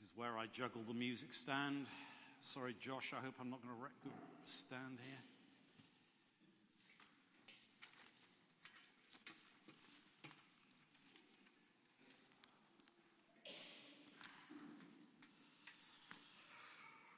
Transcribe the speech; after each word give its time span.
This 0.00 0.08
is 0.08 0.16
where 0.16 0.38
I 0.38 0.46
juggle 0.46 0.80
the 0.88 0.94
music 0.94 1.34
stand. 1.34 1.84
Sorry, 2.40 2.74
Josh, 2.80 3.12
I 3.12 3.22
hope 3.22 3.34
I'm 3.38 3.50
not 3.50 3.60
going 3.62 3.74
to 3.74 3.82
wreck 3.82 3.92
stand 4.44 4.98
here. 5.04 5.18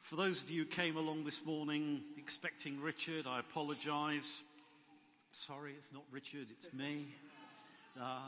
For 0.01 0.17
those 0.17 0.43
of 0.43 0.51
you 0.51 0.63
who 0.63 0.69
came 0.69 0.97
along 0.97 1.25
this 1.25 1.47
morning 1.47 2.03
expecting 2.19 2.83
Richard, 2.83 3.29
I 3.29 3.39
apologize. 3.39 4.43
Sorry, 5.31 5.75
it's 5.79 5.93
not 5.93 6.03
Richard, 6.11 6.49
it's 6.51 6.75
me. 6.75 7.15
Uh, 8.01 8.19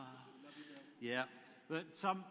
yeah, 1.00 1.24
but 1.68 1.86
um, 2.04 2.22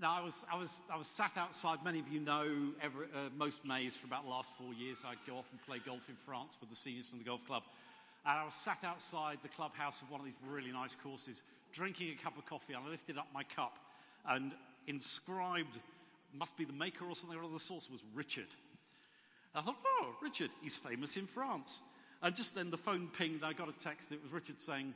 no, 0.00 0.08
I 0.08 0.20
was, 0.20 0.46
I, 0.52 0.56
was, 0.56 0.82
I 0.92 0.96
was 0.96 1.08
sat 1.08 1.32
outside. 1.36 1.78
Many 1.84 1.98
of 1.98 2.08
you 2.08 2.20
know 2.20 2.46
every, 2.80 3.06
uh, 3.06 3.30
most 3.36 3.64
Mays 3.64 3.96
for 3.96 4.06
about 4.06 4.24
the 4.24 4.30
last 4.30 4.56
four 4.56 4.72
years. 4.72 5.04
I'd 5.08 5.16
go 5.26 5.38
off 5.38 5.46
and 5.50 5.60
play 5.66 5.78
golf 5.84 6.08
in 6.08 6.14
France 6.24 6.56
with 6.60 6.70
the 6.70 6.76
seniors 6.76 7.08
from 7.08 7.18
the 7.18 7.24
golf 7.24 7.44
club. 7.46 7.64
And 8.24 8.38
I 8.38 8.44
was 8.44 8.54
sat 8.54 8.78
outside 8.84 9.38
the 9.42 9.48
clubhouse 9.48 10.02
of 10.02 10.10
one 10.10 10.20
of 10.20 10.26
these 10.26 10.38
really 10.48 10.70
nice 10.70 10.94
courses, 10.94 11.42
drinking 11.72 12.14
a 12.18 12.22
cup 12.22 12.38
of 12.38 12.46
coffee, 12.46 12.74
and 12.74 12.84
I 12.86 12.90
lifted 12.90 13.18
up 13.18 13.26
my 13.34 13.42
cup 13.42 13.78
and 14.28 14.52
inscribed 14.86 15.78
must 16.34 16.56
be 16.56 16.64
the 16.64 16.72
maker 16.72 17.04
or 17.06 17.14
something 17.14 17.38
or. 17.38 17.48
The 17.48 17.58
source 17.58 17.90
was 17.90 18.02
Richard. 18.14 18.48
I 19.54 19.62
thought, 19.62 19.76
oh, 19.84 20.14
Richard, 20.22 20.50
he's 20.62 20.76
famous 20.76 21.16
in 21.16 21.26
France. 21.26 21.80
And 22.22 22.34
just 22.34 22.54
then 22.54 22.70
the 22.70 22.76
phone 22.76 23.08
pinged. 23.16 23.42
I 23.42 23.52
got 23.52 23.68
a 23.68 23.72
text. 23.72 24.12
It 24.12 24.22
was 24.22 24.32
Richard 24.32 24.60
saying, 24.60 24.94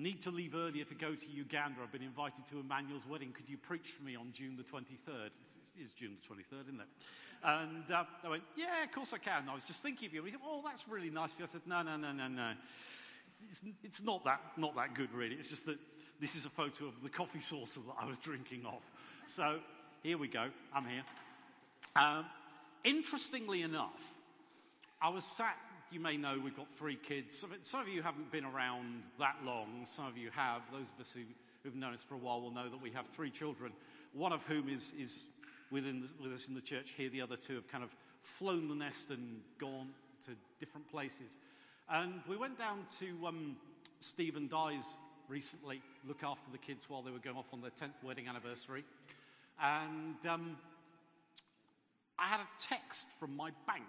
need 0.00 0.22
to 0.22 0.30
leave 0.30 0.54
earlier 0.54 0.84
to 0.84 0.94
go 0.94 1.14
to 1.14 1.26
Uganda. 1.30 1.80
I've 1.82 1.92
been 1.92 2.02
invited 2.02 2.46
to 2.46 2.60
Emmanuel's 2.60 3.06
wedding. 3.06 3.32
Could 3.32 3.48
you 3.48 3.56
preach 3.56 3.88
for 3.88 4.02
me 4.02 4.16
on 4.16 4.32
June 4.32 4.56
the 4.56 4.62
23rd? 4.62 5.26
It 5.26 5.82
is 5.82 5.92
June 5.92 6.16
the 6.20 6.34
23rd, 6.34 6.68
isn't 6.68 6.80
it? 6.80 6.88
And 7.42 7.90
uh, 7.90 8.04
I 8.24 8.28
went, 8.28 8.42
yeah, 8.56 8.84
of 8.84 8.92
course 8.92 9.12
I 9.12 9.18
can. 9.18 9.48
I 9.48 9.54
was 9.54 9.64
just 9.64 9.82
thinking 9.82 10.08
of 10.08 10.14
you. 10.14 10.22
He 10.24 10.32
said, 10.32 10.40
oh, 10.44 10.62
that's 10.64 10.88
really 10.88 11.10
nice 11.10 11.32
of 11.34 11.40
you. 11.40 11.44
I 11.44 11.48
said, 11.48 11.62
no, 11.66 11.82
no, 11.82 11.96
no, 11.96 12.12
no, 12.12 12.28
no. 12.28 12.52
It's, 13.48 13.64
it's 13.82 14.02
not, 14.02 14.24
that, 14.24 14.40
not 14.56 14.74
that 14.76 14.94
good, 14.94 15.12
really. 15.12 15.36
It's 15.36 15.48
just 15.48 15.66
that 15.66 15.78
this 16.20 16.36
is 16.36 16.44
a 16.44 16.50
photo 16.50 16.86
of 16.86 17.02
the 17.02 17.08
coffee 17.08 17.40
saucer 17.40 17.80
that 17.86 17.94
I 18.00 18.06
was 18.06 18.18
drinking 18.18 18.66
off. 18.66 18.82
So 19.26 19.58
here 20.02 20.18
we 20.18 20.28
go. 20.28 20.48
I'm 20.74 20.84
here. 20.84 21.02
Um, 21.96 22.26
interestingly 22.84 23.62
enough, 23.62 24.14
I 25.00 25.08
was 25.08 25.24
sat, 25.24 25.56
you 25.90 26.00
may 26.00 26.16
know 26.16 26.38
we've 26.42 26.56
got 26.56 26.70
three 26.70 26.96
kids. 26.96 27.44
Some, 27.62 27.80
of 27.80 27.88
you 27.88 28.02
haven't 28.02 28.30
been 28.30 28.44
around 28.44 29.02
that 29.18 29.36
long, 29.44 29.82
some 29.84 30.06
of 30.06 30.16
you 30.16 30.30
have. 30.34 30.62
Those 30.72 30.92
of 30.92 31.00
us 31.00 31.12
who, 31.12 31.22
who've 31.62 31.74
known 31.74 31.94
us 31.94 32.04
for 32.04 32.14
a 32.14 32.18
while 32.18 32.40
will 32.40 32.52
know 32.52 32.68
that 32.68 32.80
we 32.80 32.90
have 32.92 33.08
three 33.08 33.30
children, 33.30 33.72
one 34.12 34.32
of 34.32 34.46
whom 34.46 34.68
is, 34.68 34.94
is 34.98 35.26
within 35.70 36.02
the, 36.02 36.08
with 36.22 36.32
us 36.32 36.46
in 36.46 36.54
the 36.54 36.60
church 36.60 36.92
here. 36.96 37.08
The 37.08 37.22
other 37.22 37.36
two 37.36 37.56
have 37.56 37.66
kind 37.68 37.82
of 37.82 37.94
flown 38.22 38.68
the 38.68 38.74
nest 38.74 39.10
and 39.10 39.40
gone 39.58 39.88
to 40.26 40.32
different 40.60 40.88
places. 40.90 41.36
And 41.88 42.20
we 42.28 42.36
went 42.36 42.56
down 42.56 42.84
to 43.00 43.26
um, 43.26 43.56
Stephen 43.98 44.46
Dye's 44.46 45.02
recently, 45.28 45.82
look 46.06 46.22
after 46.22 46.50
the 46.52 46.58
kids 46.58 46.88
while 46.88 47.02
they 47.02 47.10
were 47.10 47.18
going 47.18 47.36
off 47.36 47.52
on 47.52 47.62
their 47.62 47.70
10th 47.70 48.04
wedding 48.04 48.28
anniversary. 48.28 48.84
And 49.60 50.14
um, 50.28 50.56
I 52.16 52.26
had 52.26 52.40
a 52.40 52.48
text 52.58 53.08
from 53.18 53.36
my 53.36 53.50
bank. 53.66 53.84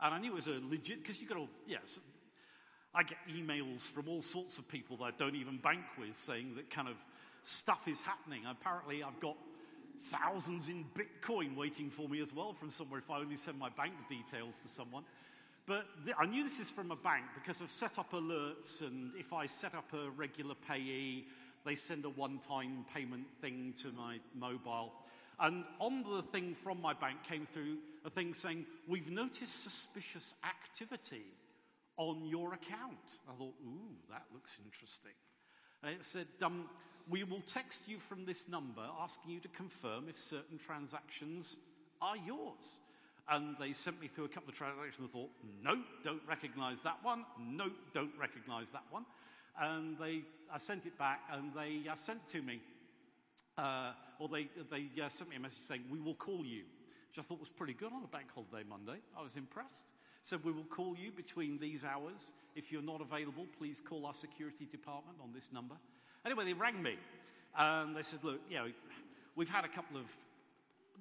And 0.00 0.14
I 0.14 0.18
knew 0.18 0.32
it 0.32 0.34
was 0.34 0.46
a 0.48 0.60
legit, 0.70 1.02
because 1.02 1.20
you 1.20 1.26
got 1.26 1.38
all, 1.38 1.48
yes, 1.66 2.00
I 2.94 3.02
get 3.02 3.18
emails 3.28 3.86
from 3.86 4.08
all 4.08 4.22
sorts 4.22 4.58
of 4.58 4.68
people 4.68 4.96
that 4.98 5.04
I 5.04 5.10
don't 5.16 5.34
even 5.36 5.58
bank 5.58 5.84
with 5.98 6.14
saying 6.14 6.54
that 6.56 6.70
kind 6.70 6.88
of 6.88 6.96
stuff 7.42 7.86
is 7.88 8.00
happening. 8.02 8.42
Apparently, 8.48 9.02
I've 9.02 9.20
got 9.20 9.36
thousands 10.04 10.68
in 10.68 10.84
Bitcoin 10.94 11.56
waiting 11.56 11.90
for 11.90 12.08
me 12.08 12.20
as 12.20 12.32
well 12.32 12.52
from 12.52 12.70
somewhere 12.70 13.00
if 13.00 13.10
I 13.10 13.18
only 13.18 13.36
send 13.36 13.58
my 13.58 13.68
bank 13.70 13.94
details 14.08 14.58
to 14.60 14.68
someone. 14.68 15.04
But 15.66 15.86
th- 16.04 16.16
I 16.18 16.26
knew 16.26 16.44
this 16.44 16.60
is 16.60 16.70
from 16.70 16.90
a 16.90 16.96
bank 16.96 17.26
because 17.34 17.60
I've 17.60 17.70
set 17.70 17.98
up 17.98 18.12
alerts, 18.12 18.80
and 18.80 19.12
if 19.16 19.32
I 19.32 19.46
set 19.46 19.74
up 19.74 19.92
a 19.92 20.10
regular 20.10 20.54
payee, 20.54 21.26
they 21.64 21.74
send 21.74 22.04
a 22.04 22.10
one 22.10 22.38
time 22.38 22.86
payment 22.94 23.26
thing 23.40 23.74
to 23.82 23.92
my 23.92 24.18
mobile. 24.34 24.92
And 25.40 25.64
on 25.78 26.02
the 26.02 26.22
thing 26.22 26.54
from 26.54 26.80
my 26.80 26.94
bank 26.94 27.18
came 27.28 27.46
through 27.46 27.78
a 28.04 28.10
thing 28.10 28.34
saying, 28.34 28.66
We've 28.86 29.10
noticed 29.10 29.62
suspicious 29.62 30.34
activity 30.44 31.24
on 31.96 32.26
your 32.26 32.54
account. 32.54 33.18
I 33.28 33.32
thought, 33.36 33.54
Ooh, 33.64 33.96
that 34.10 34.24
looks 34.32 34.60
interesting. 34.64 35.12
And 35.82 35.94
it 35.94 36.04
said, 36.04 36.26
um, 36.42 36.68
We 37.08 37.24
will 37.24 37.42
text 37.46 37.88
you 37.88 37.98
from 37.98 38.24
this 38.24 38.48
number 38.48 38.82
asking 39.00 39.32
you 39.32 39.40
to 39.40 39.48
confirm 39.48 40.08
if 40.08 40.18
certain 40.18 40.58
transactions 40.58 41.56
are 42.00 42.16
yours. 42.16 42.80
And 43.30 43.56
they 43.60 43.72
sent 43.72 44.00
me 44.00 44.08
through 44.08 44.24
a 44.24 44.28
couple 44.28 44.48
of 44.48 44.56
transactions 44.56 44.98
and 44.98 45.10
thought, 45.10 45.30
No, 45.62 45.78
don't 46.02 46.22
recognize 46.28 46.80
that 46.80 46.98
one. 47.02 47.24
No, 47.38 47.70
don't 47.94 48.12
recognize 48.18 48.70
that 48.72 48.84
one 48.90 49.04
and 49.60 49.98
they, 49.98 50.22
I 50.52 50.58
sent 50.58 50.86
it 50.86 50.98
back, 50.98 51.20
and 51.32 51.52
they 51.54 51.88
uh, 51.88 51.94
sent 51.94 52.26
to 52.28 52.42
me, 52.42 52.60
uh, 53.58 53.90
or 54.18 54.28
they, 54.28 54.48
they 54.70 54.88
uh, 55.02 55.08
sent 55.08 55.28
me 55.28 55.36
a 55.36 55.40
message 55.40 55.62
saying, 55.62 55.82
we 55.90 55.98
will 55.98 56.14
call 56.14 56.44
you, 56.44 56.62
which 57.10 57.18
I 57.18 57.22
thought 57.22 57.40
was 57.40 57.48
pretty 57.48 57.74
good 57.74 57.92
on 57.92 58.04
a 58.04 58.06
bank 58.06 58.28
holiday 58.34 58.66
Monday. 58.68 59.00
I 59.18 59.22
was 59.22 59.36
impressed. 59.36 59.92
Said, 60.22 60.44
we 60.44 60.52
will 60.52 60.64
call 60.64 60.96
you 60.96 61.10
between 61.10 61.58
these 61.58 61.84
hours. 61.84 62.32
If 62.56 62.72
you're 62.72 62.82
not 62.82 63.00
available, 63.00 63.46
please 63.58 63.80
call 63.80 64.06
our 64.06 64.14
security 64.14 64.66
department 64.70 65.18
on 65.22 65.32
this 65.32 65.52
number. 65.52 65.74
Anyway, 66.24 66.44
they 66.44 66.52
rang 66.52 66.82
me, 66.82 66.96
and 67.56 67.96
they 67.96 68.02
said, 68.02 68.20
look, 68.22 68.40
you 68.50 68.56
know, 68.56 68.66
we've 69.36 69.50
had 69.50 69.64
a 69.64 69.68
couple 69.68 69.96
of 69.96 70.06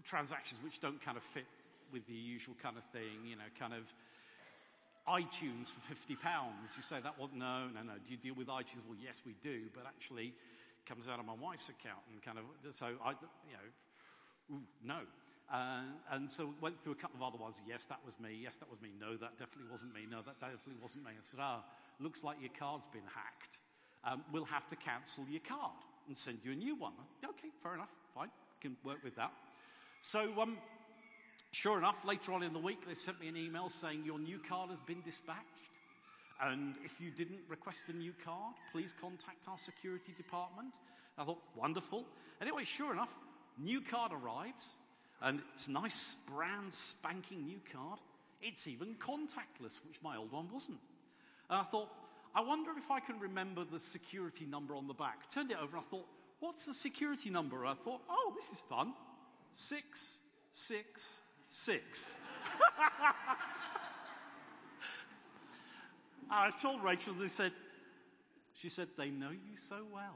transactions 0.03 0.61
which 0.63 0.79
don't 0.79 1.01
kind 1.01 1.17
of 1.17 1.23
fit 1.23 1.47
with 1.91 2.05
the 2.07 2.13
usual 2.13 2.55
kind 2.61 2.77
of 2.77 2.83
thing, 2.85 3.25
you 3.25 3.35
know, 3.35 3.49
kind 3.59 3.73
of 3.73 3.91
iTunes 5.07 5.67
for 5.67 5.79
50 5.81 6.15
pounds. 6.15 6.75
You 6.75 6.83
say 6.83 6.97
that 7.01 7.17
was 7.17 7.29
no, 7.33 7.67
no, 7.73 7.81
no. 7.81 7.93
Do 8.05 8.11
you 8.11 8.17
deal 8.17 8.35
with 8.35 8.47
iTunes? 8.47 8.83
Well, 8.87 8.97
yes, 9.01 9.21
we 9.25 9.35
do, 9.41 9.63
but 9.73 9.85
actually 9.85 10.33
comes 10.87 11.07
out 11.07 11.19
of 11.19 11.25
my 11.25 11.33
wife's 11.33 11.69
account 11.69 11.99
and 12.11 12.21
kind 12.21 12.37
of, 12.37 12.45
so 12.73 12.87
I, 13.03 13.11
you 13.11 13.53
know, 13.53 14.55
ooh, 14.55 14.63
no. 14.83 14.99
Uh, 15.51 15.83
and 16.11 16.29
so 16.29 16.53
went 16.61 16.81
through 16.81 16.93
a 16.93 16.95
couple 16.95 17.17
of 17.17 17.23
other 17.23 17.41
ones. 17.41 17.61
Yes, 17.67 17.85
that 17.87 17.99
was 18.05 18.19
me. 18.19 18.37
Yes, 18.41 18.57
that 18.57 18.69
was 18.69 18.81
me. 18.81 18.89
No, 18.99 19.15
that 19.17 19.37
definitely 19.37 19.71
wasn't 19.71 19.93
me. 19.93 20.01
No, 20.09 20.21
that 20.21 20.39
definitely 20.39 20.81
wasn't 20.81 21.05
me. 21.05 21.11
I 21.11 21.23
said, 21.23 21.39
ah, 21.41 21.63
looks 21.99 22.23
like 22.23 22.37
your 22.41 22.51
card's 22.57 22.85
been 22.87 23.07
hacked. 23.13 23.59
Um, 24.03 24.23
we'll 24.31 24.45
have 24.45 24.67
to 24.67 24.75
cancel 24.75 25.25
your 25.29 25.41
card 25.41 25.83
and 26.07 26.15
send 26.15 26.39
you 26.43 26.51
a 26.51 26.55
new 26.55 26.75
one. 26.75 26.93
Okay, 27.23 27.49
fair 27.63 27.75
enough. 27.75 27.91
Fine. 28.13 28.29
Can 28.61 28.75
work 28.83 29.03
with 29.03 29.15
that. 29.15 29.31
So, 30.01 30.41
um, 30.41 30.57
Sure 31.51 31.77
enough, 31.77 32.05
later 32.05 32.33
on 32.33 32.43
in 32.43 32.53
the 32.53 32.59
week, 32.59 32.85
they 32.87 32.93
sent 32.93 33.19
me 33.19 33.27
an 33.27 33.37
email 33.37 33.69
saying 33.69 34.03
your 34.05 34.19
new 34.19 34.37
card 34.37 34.69
has 34.69 34.79
been 34.79 35.01
dispatched. 35.01 35.71
And 36.41 36.75
if 36.83 37.01
you 37.01 37.09
didn't 37.09 37.39
request 37.47 37.85
a 37.89 37.93
new 37.93 38.13
card, 38.23 38.53
please 38.71 38.93
contact 38.99 39.47
our 39.47 39.57
security 39.57 40.13
department. 40.15 40.75
I 41.17 41.23
thought, 41.23 41.41
wonderful. 41.55 42.05
Anyway, 42.41 42.63
sure 42.63 42.93
enough, 42.93 43.17
new 43.57 43.81
card 43.81 44.11
arrives, 44.13 44.75
and 45.21 45.41
it's 45.55 45.67
a 45.67 45.71
nice, 45.71 46.17
brand 46.31 46.71
spanking 46.71 47.45
new 47.45 47.59
card. 47.73 47.99
It's 48.41 48.67
even 48.67 48.95
contactless, 48.95 49.79
which 49.87 50.01
my 50.03 50.15
old 50.15 50.31
one 50.31 50.47
wasn't. 50.53 50.77
And 51.49 51.59
I 51.59 51.63
thought, 51.63 51.89
I 52.35 52.41
wonder 52.41 52.71
if 52.77 52.91
I 52.91 52.99
can 52.99 53.19
remember 53.19 53.63
the 53.63 53.79
security 53.79 54.45
number 54.45 54.75
on 54.75 54.87
the 54.87 54.93
back. 54.93 55.27
Turned 55.27 55.49
it 55.49 55.57
over, 55.59 55.77
I 55.77 55.81
thought, 55.81 56.05
what's 56.39 56.67
the 56.67 56.73
security 56.73 57.31
number? 57.31 57.65
I 57.65 57.73
thought, 57.73 58.01
oh, 58.09 58.33
this 58.35 58.51
is 58.51 58.61
fun. 58.61 58.93
Six, 59.51 60.19
six, 60.53 61.23
six. 61.49 62.19
I 66.29 66.51
told 66.51 66.83
Rachel, 66.83 67.13
they 67.13 67.27
said, 67.27 67.51
she 68.53 68.69
said, 68.69 68.87
they 68.97 69.09
know 69.09 69.29
you 69.29 69.55
so 69.55 69.77
well. 69.93 70.15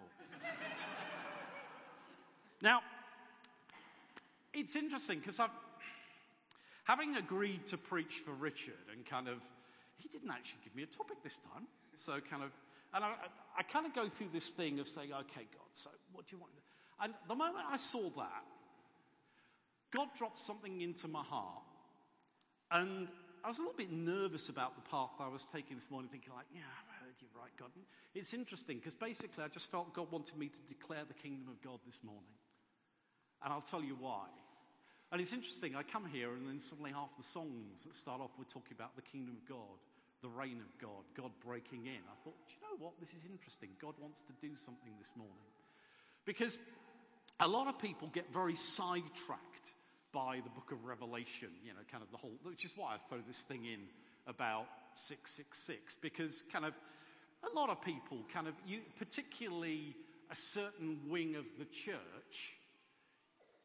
now, 2.62 2.82
it's 4.54 4.76
interesting 4.76 5.20
because 5.20 5.40
I've, 5.40 5.50
having 6.84 7.16
agreed 7.16 7.68
to 7.68 7.78
preach 7.78 8.22
for 8.26 8.32
Richard 8.32 8.74
and 8.94 9.06
kind 9.06 9.28
of, 9.28 9.38
he 9.98 10.10
didn't 10.10 10.32
actually 10.32 10.60
give 10.64 10.76
me 10.76 10.84
a 10.84 10.88
topic 10.88 11.18
this 11.24 11.38
time. 11.38 11.68
So 11.94 12.20
kind 12.20 12.44
of, 12.44 12.52
and 12.94 13.04
I, 13.06 13.14
I 13.58 13.64
kind 13.64 13.86
of 13.86 13.94
go 13.94 14.08
through 14.08 14.30
this 14.34 14.50
thing 14.52 14.80
of 14.80 14.88
saying, 14.88 15.14
okay, 15.14 15.48
God, 15.54 15.70
so 15.72 15.90
what 16.12 16.26
do 16.26 16.36
you 16.36 16.42
want? 16.42 16.52
And 17.02 17.14
the 17.28 17.36
moment 17.36 17.66
I 17.70 17.78
saw 17.78 18.02
that, 18.18 18.44
God 19.92 20.08
dropped 20.18 20.40
something 20.40 20.82
into 20.82 21.08
my 21.08 21.24
heart. 21.24 21.64
And 22.70 23.08
I 23.44 23.48
was 23.48 23.58
a 23.58 23.62
little 23.62 23.78
bit 23.78 23.92
nervous 23.92 24.50
about 24.50 24.76
the 24.76 24.88
path 24.90 25.10
I 25.20 25.28
was 25.28 25.46
taking 25.46 25.76
this 25.76 25.90
morning, 25.90 26.10
thinking, 26.12 26.34
like, 26.34 26.46
yeah, 26.54 26.62
I've 26.62 27.06
heard 27.06 27.16
you 27.20 27.28
right, 27.36 27.52
God. 27.58 27.70
And 27.76 27.86
it's 28.14 28.34
interesting 28.34 28.78
because 28.78 28.94
basically 28.94 29.44
I 29.44 29.48
just 29.48 29.72
felt 29.72 29.94
God 29.94 30.12
wanted 30.12 30.38
me 30.38 30.48
to 30.48 30.62
declare 30.68 31.04
the 31.08 31.16
kingdom 31.16 31.48
of 31.50 31.62
God 31.62 31.80
this 31.86 32.00
morning. 32.04 32.38
And 33.44 33.52
I'll 33.52 33.62
tell 33.62 33.82
you 33.82 33.98
why. 34.00 34.28
And 35.12 35.20
it's 35.20 35.34
interesting, 35.34 35.76
I 35.76 35.84
come 35.84 36.06
here 36.06 36.32
and 36.34 36.48
then 36.48 36.60
suddenly 36.60 36.92
half 36.92 37.18
the 37.18 37.24
songs 37.24 37.84
that 37.84 37.96
start 37.96 38.22
off 38.22 38.32
with 38.38 38.48
talking 38.48 38.74
about 38.74 38.96
the 38.96 39.02
kingdom 39.02 39.36
of 39.36 39.50
God, 39.50 39.82
the 40.22 40.30
reign 40.30 40.62
of 40.62 40.78
God, 40.80 41.04
God 41.18 41.32
breaking 41.44 41.86
in. 41.86 42.00
I 42.08 42.16
thought, 42.24 42.38
do 42.48 42.54
you 42.56 42.62
know 42.62 42.86
what? 42.86 42.94
This 43.00 43.14
is 43.14 43.26
interesting. 43.26 43.70
God 43.82 43.96
wants 44.00 44.22
to 44.22 44.34
do 44.40 44.56
something 44.56 44.94
this 45.00 45.12
morning. 45.18 45.36
Because 46.26 46.60
a 47.40 47.48
lot 47.48 47.68
of 47.68 47.80
people 47.80 48.08
get 48.14 48.32
very 48.32 48.56
sidetracked 48.56 49.51
by 50.14 50.42
the 50.44 50.50
book 50.50 50.72
of 50.72 50.86
Revelation, 50.86 51.50
you 51.64 51.74
know, 51.74 51.80
kind 51.92 52.04
of 52.04 52.12
the 52.12 52.18
whole, 52.18 52.38
which 52.44 52.66
is 52.66 52.74
why 52.76 52.96
I 52.96 52.98
throw 53.10 53.20
this 53.26 53.44
thing 53.44 53.66
in 53.66 53.80
about 54.28 54.66
666, 54.96 55.98
because 56.02 56.44
kind 56.52 56.66
of 56.66 56.74
a 57.50 57.56
lot 57.56 57.70
of 57.70 57.82
people 57.82 58.20
kind 58.34 58.48
of, 58.48 58.54
you, 58.68 58.80
particularly 58.98 59.96
a 60.30 60.36
certain 60.36 61.00
wing 61.08 61.36
of 61.36 61.46
the 61.58 61.66
church, 61.66 62.54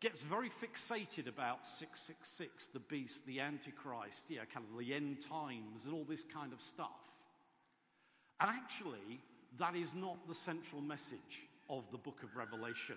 gets 0.00 0.24
very 0.24 0.50
fixated 0.50 1.26
about 1.26 1.66
666, 1.66 2.68
the 2.68 2.80
beast, 2.80 3.26
the 3.26 3.40
antichrist, 3.40 4.26
yeah, 4.28 4.44
kind 4.52 4.66
of 4.70 4.78
the 4.78 4.94
end 4.94 5.20
times 5.20 5.86
and 5.86 5.94
all 5.94 6.04
this 6.04 6.24
kind 6.24 6.52
of 6.52 6.60
stuff. 6.60 6.88
And 8.40 8.50
actually, 8.50 9.20
that 9.58 9.74
is 9.74 9.94
not 9.94 10.28
the 10.28 10.34
central 10.34 10.82
message 10.82 11.44
of 11.70 11.90
the 11.90 11.98
book 11.98 12.22
of 12.22 12.36
Revelation. 12.36 12.96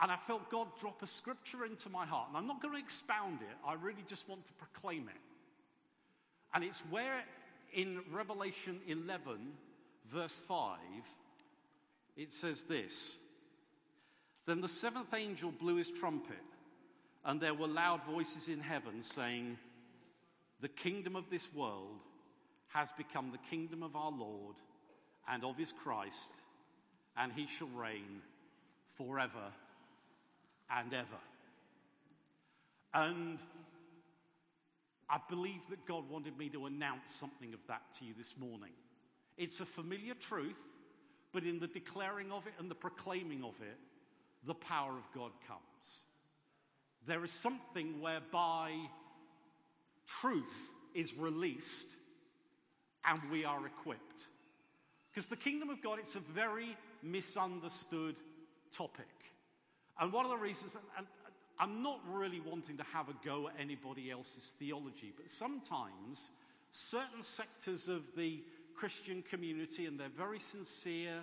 And 0.00 0.10
I 0.10 0.16
felt 0.16 0.50
God 0.50 0.68
drop 0.80 1.02
a 1.02 1.06
scripture 1.06 1.66
into 1.66 1.90
my 1.90 2.06
heart. 2.06 2.28
And 2.28 2.36
I'm 2.36 2.46
not 2.46 2.62
going 2.62 2.74
to 2.74 2.80
expound 2.80 3.40
it, 3.42 3.56
I 3.66 3.74
really 3.74 4.04
just 4.06 4.28
want 4.28 4.44
to 4.46 4.52
proclaim 4.54 5.08
it. 5.08 5.20
And 6.54 6.64
it's 6.64 6.80
where 6.90 7.22
in 7.72 8.00
Revelation 8.10 8.80
11, 8.88 9.52
verse 10.06 10.40
5, 10.40 10.78
it 12.16 12.30
says 12.30 12.64
this 12.64 13.18
Then 14.46 14.60
the 14.60 14.68
seventh 14.68 15.14
angel 15.14 15.52
blew 15.52 15.76
his 15.76 15.90
trumpet, 15.90 16.36
and 17.24 17.40
there 17.40 17.54
were 17.54 17.68
loud 17.68 18.04
voices 18.04 18.48
in 18.48 18.60
heaven 18.60 19.02
saying, 19.02 19.58
The 20.60 20.68
kingdom 20.68 21.14
of 21.14 21.30
this 21.30 21.52
world 21.54 22.00
has 22.68 22.90
become 22.92 23.32
the 23.32 23.50
kingdom 23.50 23.82
of 23.82 23.94
our 23.96 24.10
Lord 24.10 24.56
and 25.28 25.44
of 25.44 25.56
his 25.56 25.72
Christ, 25.72 26.32
and 27.16 27.32
he 27.32 27.46
shall 27.46 27.68
reign 27.68 28.22
forever 28.96 29.52
and 30.70 30.92
ever. 30.94 31.06
And 32.92 33.38
I 35.08 35.18
believe 35.28 35.60
that 35.70 35.86
God 35.86 36.08
wanted 36.08 36.38
me 36.38 36.48
to 36.50 36.66
announce 36.66 37.10
something 37.10 37.52
of 37.54 37.60
that 37.68 37.82
to 37.98 38.04
you 38.04 38.14
this 38.16 38.36
morning. 38.38 38.72
It's 39.36 39.60
a 39.60 39.66
familiar 39.66 40.14
truth, 40.14 40.60
but 41.32 41.44
in 41.44 41.58
the 41.60 41.66
declaring 41.66 42.30
of 42.32 42.46
it 42.46 42.52
and 42.58 42.70
the 42.70 42.74
proclaiming 42.74 43.42
of 43.42 43.54
it, 43.60 43.78
the 44.46 44.54
power 44.54 44.92
of 44.92 45.04
God 45.14 45.32
comes. 45.46 46.04
There 47.06 47.24
is 47.24 47.32
something 47.32 48.00
whereby 48.00 48.72
truth 50.06 50.70
is 50.94 51.14
released 51.14 51.96
and 53.04 53.20
we 53.30 53.44
are 53.44 53.66
equipped. 53.66 54.26
Because 55.10 55.28
the 55.28 55.36
kingdom 55.36 55.70
of 55.70 55.82
God, 55.82 55.98
it's 55.98 56.16
a 56.16 56.20
very 56.20 56.76
misunderstood 57.02 58.16
topic. 58.70 59.06
And 60.00 60.12
one 60.12 60.24
of 60.24 60.30
the 60.30 60.38
reasons, 60.38 60.78
and 60.96 61.06
I'm 61.58 61.82
not 61.82 62.00
really 62.10 62.40
wanting 62.40 62.78
to 62.78 62.84
have 62.84 63.10
a 63.10 63.14
go 63.24 63.48
at 63.48 63.54
anybody 63.60 64.10
else's 64.10 64.56
theology, 64.58 65.12
but 65.14 65.28
sometimes 65.28 66.30
certain 66.70 67.22
sectors 67.22 67.88
of 67.88 68.02
the 68.16 68.42
Christian 68.74 69.22
community, 69.22 69.84
and 69.84 70.00
they're 70.00 70.08
very 70.08 70.40
sincere, 70.40 71.18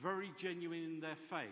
very 0.00 0.30
genuine 0.38 0.84
in 0.84 1.00
their 1.00 1.16
faith, 1.16 1.48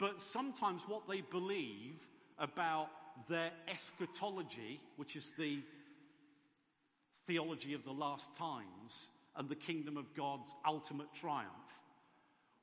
but 0.00 0.20
sometimes 0.20 0.82
what 0.88 1.08
they 1.08 1.20
believe 1.20 2.00
about 2.38 2.88
their 3.28 3.52
eschatology, 3.68 4.80
which 4.96 5.14
is 5.14 5.34
the 5.38 5.60
theology 7.26 7.74
of 7.74 7.84
the 7.84 7.92
last 7.92 8.34
times, 8.34 9.10
and 9.36 9.48
the 9.48 9.54
kingdom 9.54 9.96
of 9.96 10.12
God's 10.14 10.52
ultimate 10.66 11.14
triumph, 11.14 11.79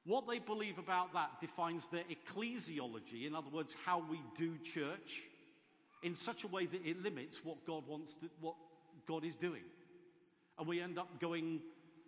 what 0.07 0.25
they 0.27 0.39
believe 0.39 0.80
about 0.80 1.13
that 1.13 1.42
defines 1.42 1.89
their 1.89 2.04
ecclesiology, 2.04 3.27
in 3.27 3.36
other 3.36 3.50
words, 3.51 3.75
how 3.86 4.04
we 4.09 4.21
do 4.36 4.57
church, 4.59 5.24
in 6.01 6.13
such 6.13 6.45
a 6.45 6.48
way 6.48 6.65
that 6.65 6.86
it 6.86 7.04
limits 7.04 7.44
what 7.44 7.65
God 7.65 7.83
wants 7.88 8.15
to, 8.15 8.30
what 8.39 8.56
God 9.06 9.25
is 9.25 9.36
doing. 9.36 9.63
And 10.57 10.68
we 10.68 10.81
end 10.81 10.98
up 10.98 11.19
going 11.19 11.59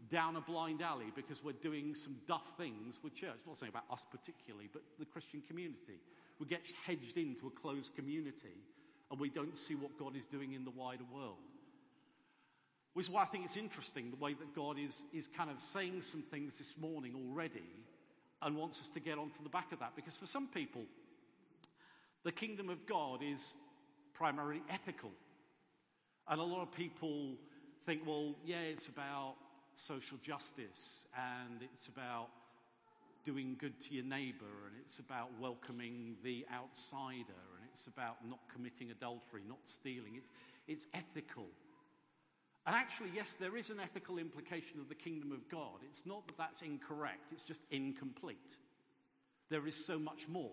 down 0.09 0.37
a 0.37 0.41
blind 0.41 0.81
alley 0.81 1.11
because 1.13 1.43
we're 1.43 1.51
doing 1.51 1.93
some 1.93 2.15
duff 2.27 2.45
things 2.57 2.99
with 3.03 3.15
church. 3.15 3.37
Not 3.45 3.57
saying 3.57 3.71
about 3.71 3.91
us 3.91 4.05
particularly, 4.09 4.69
but 4.71 4.81
the 4.97 5.05
Christian 5.05 5.41
community. 5.47 5.99
We 6.39 6.47
get 6.47 6.61
hedged 6.85 7.17
into 7.17 7.47
a 7.47 7.51
closed 7.51 7.95
community 7.95 8.55
and 9.11 9.19
we 9.19 9.29
don't 9.29 9.57
see 9.57 9.75
what 9.75 9.97
God 9.99 10.15
is 10.15 10.25
doing 10.25 10.53
in 10.53 10.63
the 10.63 10.71
wider 10.71 11.03
world. 11.13 11.37
Which 12.93 13.05
is 13.05 13.11
why 13.11 13.21
I 13.21 13.25
think 13.25 13.45
it's 13.45 13.57
interesting 13.57 14.09
the 14.09 14.17
way 14.17 14.33
that 14.33 14.55
God 14.55 14.77
is, 14.79 15.05
is 15.13 15.27
kind 15.27 15.49
of 15.49 15.61
saying 15.61 16.01
some 16.01 16.21
things 16.21 16.57
this 16.57 16.77
morning 16.77 17.13
already 17.15 17.63
and 18.41 18.55
wants 18.55 18.79
us 18.79 18.89
to 18.89 18.99
get 18.99 19.17
onto 19.17 19.43
the 19.43 19.49
back 19.49 19.71
of 19.71 19.79
that. 19.79 19.95
Because 19.95 20.17
for 20.17 20.25
some 20.25 20.47
people, 20.47 20.83
the 22.23 22.31
kingdom 22.31 22.69
of 22.69 22.85
God 22.85 23.21
is 23.23 23.55
primarily 24.13 24.61
ethical. 24.69 25.11
And 26.27 26.39
a 26.39 26.43
lot 26.43 26.61
of 26.61 26.71
people 26.71 27.35
think, 27.85 28.01
well, 28.05 28.35
yeah, 28.45 28.61
it's 28.61 28.87
about 28.87 29.35
social 29.75 30.17
justice 30.21 31.07
and 31.15 31.61
it's 31.61 31.87
about 31.87 32.27
doing 33.23 33.55
good 33.59 33.79
to 33.79 33.93
your 33.93 34.03
neighbor 34.03 34.67
and 34.67 34.75
it's 34.81 34.99
about 34.99 35.29
welcoming 35.39 36.15
the 36.23 36.45
outsider 36.53 37.41
and 37.57 37.69
it's 37.71 37.87
about 37.87 38.17
not 38.27 38.39
committing 38.53 38.91
adultery, 38.91 39.41
not 39.47 39.59
stealing. 39.63 40.15
It's, 40.15 40.31
it's 40.67 40.87
ethical. 40.93 41.47
And 42.69 42.77
actually, 42.77 43.09
yes, 43.15 43.33
there 43.33 43.57
is 43.57 43.71
an 43.71 43.79
ethical 43.79 44.19
implication 44.19 44.79
of 44.79 44.89
the 44.89 44.93
kingdom 44.93 45.31
of 45.31 45.49
God. 45.49 45.79
It's 45.87 46.05
not 46.05 46.27
that 46.27 46.37
that's 46.37 46.61
incorrect, 46.61 47.31
it's 47.31 47.43
just 47.43 47.63
incomplete. 47.71 48.57
There 49.49 49.65
is 49.65 49.73
so 49.73 49.97
much 49.97 50.27
more. 50.27 50.51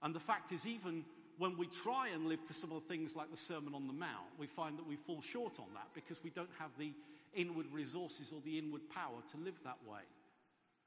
And 0.00 0.14
the 0.14 0.20
fact 0.20 0.52
is, 0.52 0.64
even 0.64 1.04
when 1.38 1.58
we 1.58 1.66
try 1.66 2.10
and 2.14 2.26
live 2.26 2.44
to 2.44 2.54
some 2.54 2.70
of 2.70 2.80
the 2.80 2.88
things 2.88 3.16
like 3.16 3.32
the 3.32 3.36
Sermon 3.36 3.74
on 3.74 3.88
the 3.88 3.92
Mount, 3.92 4.30
we 4.38 4.46
find 4.46 4.78
that 4.78 4.86
we 4.86 4.94
fall 4.94 5.20
short 5.20 5.58
on 5.58 5.66
that 5.74 5.88
because 5.92 6.22
we 6.22 6.30
don't 6.30 6.52
have 6.60 6.70
the 6.78 6.92
inward 7.34 7.66
resources 7.72 8.32
or 8.32 8.40
the 8.44 8.56
inward 8.56 8.82
power 8.88 9.18
to 9.32 9.36
live 9.38 9.58
that 9.64 9.78
way. 9.84 10.02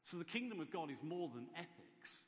So 0.06 0.18
the 0.18 0.24
kingdom 0.24 0.62
of 0.62 0.72
God 0.72 0.90
is 0.90 1.04
more 1.04 1.30
than 1.36 1.48
ethics. 1.58 2.24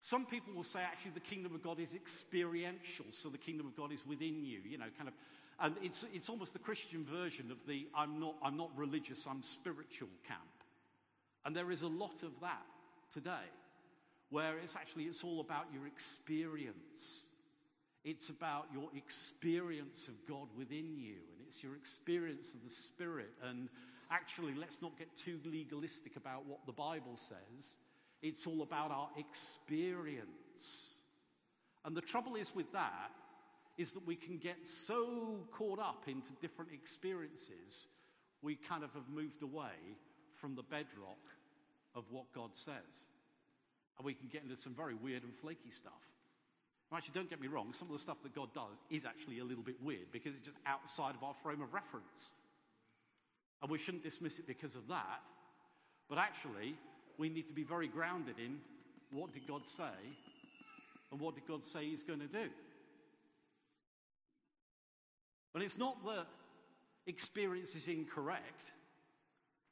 Some 0.00 0.26
people 0.26 0.54
will 0.54 0.64
say 0.64 0.80
actually 0.80 1.12
the 1.12 1.20
kingdom 1.20 1.54
of 1.54 1.62
God 1.62 1.78
is 1.78 1.94
experiential, 1.94 3.04
so 3.12 3.28
the 3.28 3.38
kingdom 3.38 3.68
of 3.68 3.76
God 3.76 3.92
is 3.92 4.04
within 4.04 4.44
you, 4.44 4.58
you 4.68 4.76
know, 4.76 4.86
kind 4.96 5.06
of 5.06 5.14
and 5.60 5.74
it's, 5.82 6.04
it's 6.14 6.28
almost 6.28 6.52
the 6.52 6.58
Christian 6.58 7.04
version 7.04 7.50
of 7.50 7.66
the 7.66 7.88
I'm 7.94 8.20
not, 8.20 8.36
I'm 8.42 8.56
not 8.56 8.70
religious, 8.76 9.26
I'm 9.26 9.42
spiritual 9.42 10.08
camp. 10.26 10.40
And 11.44 11.54
there 11.54 11.70
is 11.70 11.82
a 11.82 11.88
lot 11.88 12.22
of 12.22 12.38
that 12.40 12.66
today, 13.12 13.48
where 14.30 14.58
it's 14.58 14.76
actually 14.76 15.04
it's 15.04 15.24
all 15.24 15.40
about 15.40 15.66
your 15.72 15.86
experience. 15.86 17.26
It's 18.04 18.28
about 18.28 18.66
your 18.72 18.88
experience 18.96 20.08
of 20.08 20.14
God 20.28 20.48
within 20.56 20.96
you, 20.96 21.16
and 21.36 21.46
it's 21.46 21.62
your 21.62 21.74
experience 21.74 22.54
of 22.54 22.62
the 22.62 22.70
Spirit. 22.70 23.30
And 23.42 23.68
actually, 24.10 24.54
let's 24.54 24.80
not 24.80 24.96
get 24.96 25.14
too 25.16 25.40
legalistic 25.44 26.16
about 26.16 26.46
what 26.46 26.64
the 26.66 26.72
Bible 26.72 27.16
says. 27.16 27.78
It's 28.22 28.46
all 28.46 28.62
about 28.62 28.90
our 28.90 29.08
experience. 29.18 30.94
And 31.84 31.96
the 31.96 32.00
trouble 32.00 32.36
is 32.36 32.54
with 32.54 32.72
that 32.72 33.10
is 33.78 33.92
that 33.94 34.06
we 34.06 34.16
can 34.16 34.36
get 34.36 34.66
so 34.66 35.38
caught 35.52 35.78
up 35.78 36.04
into 36.08 36.28
different 36.42 36.72
experiences, 36.72 37.86
we 38.42 38.56
kind 38.56 38.82
of 38.82 38.92
have 38.92 39.08
moved 39.08 39.42
away 39.42 39.96
from 40.34 40.56
the 40.56 40.62
bedrock 40.62 41.22
of 41.94 42.04
what 42.10 42.32
God 42.34 42.54
says. 42.54 43.06
And 43.96 44.04
we 44.04 44.14
can 44.14 44.28
get 44.28 44.42
into 44.42 44.56
some 44.56 44.74
very 44.74 44.94
weird 44.94 45.22
and 45.22 45.34
flaky 45.34 45.70
stuff. 45.70 45.92
Actually, 46.92 47.14
don't 47.14 47.30
get 47.30 47.40
me 47.40 47.48
wrong, 47.48 47.72
some 47.72 47.88
of 47.88 47.92
the 47.92 47.98
stuff 47.98 48.22
that 48.22 48.34
God 48.34 48.48
does 48.54 48.80
is 48.90 49.04
actually 49.04 49.40
a 49.40 49.44
little 49.44 49.62
bit 49.62 49.76
weird 49.82 50.10
because 50.10 50.34
it's 50.34 50.46
just 50.46 50.56
outside 50.66 51.14
of 51.14 51.22
our 51.22 51.34
frame 51.34 51.60
of 51.60 51.74
reference. 51.74 52.32
And 53.60 53.70
we 53.70 53.78
shouldn't 53.78 54.02
dismiss 54.02 54.38
it 54.38 54.46
because 54.46 54.74
of 54.74 54.88
that. 54.88 55.20
But 56.08 56.18
actually, 56.18 56.76
we 57.18 57.28
need 57.28 57.46
to 57.48 57.52
be 57.52 57.62
very 57.62 57.88
grounded 57.88 58.36
in 58.38 58.58
what 59.10 59.32
did 59.32 59.46
God 59.46 59.68
say 59.68 59.84
and 61.10 61.20
what 61.20 61.34
did 61.34 61.46
God 61.46 61.62
say 61.62 61.84
He's 61.84 62.02
going 62.02 62.20
to 62.20 62.26
do. 62.26 62.48
And 65.58 65.64
it's 65.64 65.76
not 65.76 66.04
that 66.04 66.28
experience 67.08 67.74
is 67.74 67.88
incorrect, 67.88 68.70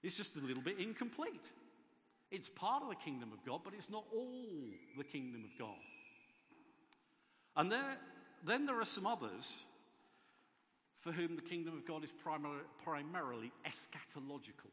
it's 0.02 0.16
just 0.16 0.36
a 0.36 0.40
little 0.40 0.64
bit 0.64 0.80
incomplete. 0.80 1.52
It's 2.32 2.48
part 2.48 2.82
of 2.82 2.88
the 2.88 2.96
kingdom 2.96 3.30
of 3.32 3.46
God, 3.46 3.60
but 3.62 3.72
it's 3.72 3.88
not 3.88 4.02
all 4.12 4.48
the 4.98 5.04
kingdom 5.04 5.44
of 5.44 5.56
God. 5.56 5.78
And 7.56 7.70
there, 7.70 7.98
then 8.44 8.66
there 8.66 8.80
are 8.80 8.84
some 8.84 9.06
others 9.06 9.62
for 10.98 11.12
whom 11.12 11.36
the 11.36 11.42
kingdom 11.42 11.74
of 11.76 11.86
God 11.86 12.02
is 12.02 12.10
primar- 12.10 12.66
primarily 12.82 13.52
eschatological. 13.64 14.72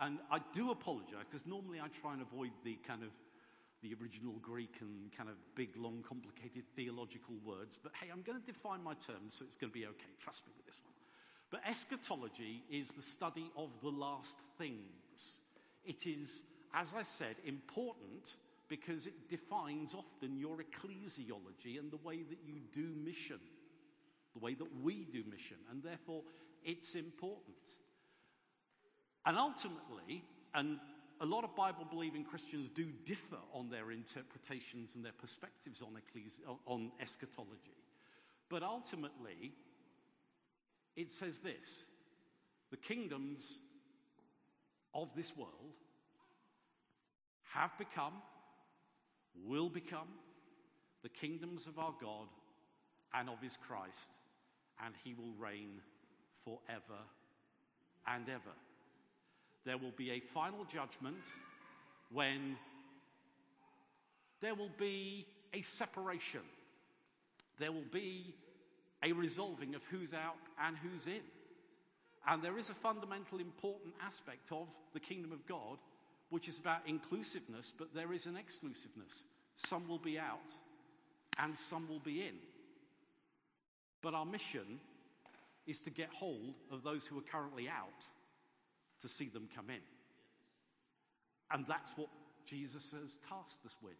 And 0.00 0.20
I 0.30 0.38
do 0.52 0.70
apologize 0.70 1.24
because 1.28 1.48
normally 1.48 1.80
I 1.80 1.88
try 1.88 2.12
and 2.12 2.22
avoid 2.22 2.52
the 2.62 2.78
kind 2.86 3.02
of 3.02 3.08
the 3.82 3.94
original 4.00 4.34
Greek 4.40 4.76
and 4.80 5.10
kind 5.16 5.28
of 5.28 5.36
big, 5.54 5.76
long, 5.76 6.04
complicated 6.06 6.64
theological 6.76 7.34
words. 7.44 7.78
But 7.82 7.92
hey, 8.00 8.08
I'm 8.12 8.22
going 8.22 8.40
to 8.40 8.46
define 8.46 8.82
my 8.82 8.94
terms, 8.94 9.34
so 9.34 9.44
it's 9.44 9.56
going 9.56 9.72
to 9.72 9.78
be 9.78 9.86
okay. 9.86 10.12
Trust 10.18 10.46
me 10.46 10.52
with 10.56 10.66
this 10.66 10.78
one. 10.84 10.94
But 11.50 11.60
eschatology 11.68 12.62
is 12.70 12.94
the 12.94 13.02
study 13.02 13.50
of 13.56 13.70
the 13.82 13.90
last 13.90 14.38
things. 14.56 15.40
It 15.84 16.06
is, 16.06 16.44
as 16.72 16.94
I 16.94 17.02
said, 17.02 17.36
important 17.44 18.36
because 18.68 19.06
it 19.06 19.28
defines 19.28 19.94
often 19.94 20.38
your 20.38 20.56
ecclesiology 20.58 21.78
and 21.78 21.90
the 21.90 21.98
way 21.98 22.22
that 22.22 22.38
you 22.46 22.54
do 22.72 22.94
mission, 23.04 23.40
the 24.32 24.38
way 24.38 24.54
that 24.54 24.82
we 24.82 25.04
do 25.12 25.24
mission, 25.30 25.58
and 25.70 25.82
therefore 25.82 26.22
it's 26.64 26.94
important. 26.94 27.56
And 29.26 29.36
ultimately, 29.36 30.24
and 30.54 30.78
a 31.22 31.26
lot 31.26 31.44
of 31.44 31.54
Bible 31.54 31.86
believing 31.88 32.24
Christians 32.24 32.68
do 32.68 32.86
differ 33.04 33.38
on 33.54 33.70
their 33.70 33.92
interpretations 33.92 34.96
and 34.96 35.04
their 35.04 35.12
perspectives 35.12 35.80
on, 35.80 35.90
ecclesi- 35.94 36.40
on 36.66 36.90
eschatology. 37.00 37.76
But 38.48 38.64
ultimately, 38.64 39.52
it 40.96 41.10
says 41.10 41.40
this 41.40 41.84
the 42.72 42.76
kingdoms 42.76 43.60
of 44.92 45.14
this 45.14 45.36
world 45.36 45.76
have 47.52 47.70
become, 47.78 48.14
will 49.46 49.68
become, 49.68 50.08
the 51.04 51.08
kingdoms 51.08 51.68
of 51.68 51.78
our 51.78 51.94
God 52.00 52.26
and 53.14 53.28
of 53.28 53.40
his 53.40 53.56
Christ, 53.56 54.16
and 54.84 54.94
he 55.04 55.14
will 55.14 55.34
reign 55.38 55.80
forever 56.44 57.00
and 58.08 58.28
ever. 58.28 58.56
There 59.64 59.78
will 59.78 59.92
be 59.96 60.10
a 60.10 60.20
final 60.20 60.64
judgment 60.64 61.24
when 62.10 62.56
there 64.40 64.54
will 64.54 64.70
be 64.78 65.26
a 65.52 65.62
separation. 65.62 66.40
There 67.58 67.72
will 67.72 67.86
be 67.92 68.34
a 69.02 69.12
resolving 69.12 69.74
of 69.74 69.82
who's 69.84 70.14
out 70.14 70.36
and 70.64 70.76
who's 70.76 71.06
in. 71.06 71.22
And 72.26 72.42
there 72.42 72.58
is 72.58 72.70
a 72.70 72.74
fundamental 72.74 73.38
important 73.38 73.94
aspect 74.04 74.50
of 74.52 74.68
the 74.92 75.00
kingdom 75.00 75.32
of 75.32 75.46
God, 75.46 75.78
which 76.30 76.48
is 76.48 76.58
about 76.58 76.80
inclusiveness, 76.86 77.72
but 77.76 77.94
there 77.94 78.12
is 78.12 78.26
an 78.26 78.36
exclusiveness. 78.36 79.24
Some 79.56 79.88
will 79.88 79.98
be 79.98 80.18
out 80.18 80.52
and 81.38 81.54
some 81.54 81.88
will 81.88 82.00
be 82.00 82.22
in. 82.22 82.34
But 84.02 84.14
our 84.14 84.26
mission 84.26 84.80
is 85.66 85.80
to 85.80 85.90
get 85.90 86.10
hold 86.10 86.56
of 86.70 86.82
those 86.82 87.06
who 87.06 87.18
are 87.18 87.22
currently 87.22 87.68
out 87.68 88.08
to 89.02 89.08
see 89.08 89.28
them 89.28 89.48
come 89.54 89.70
in. 89.70 89.82
And 91.50 91.66
that's 91.66 91.96
what 91.96 92.08
Jesus 92.46 92.92
has 92.92 93.18
tasked 93.28 93.64
us 93.66 93.76
with. 93.82 93.98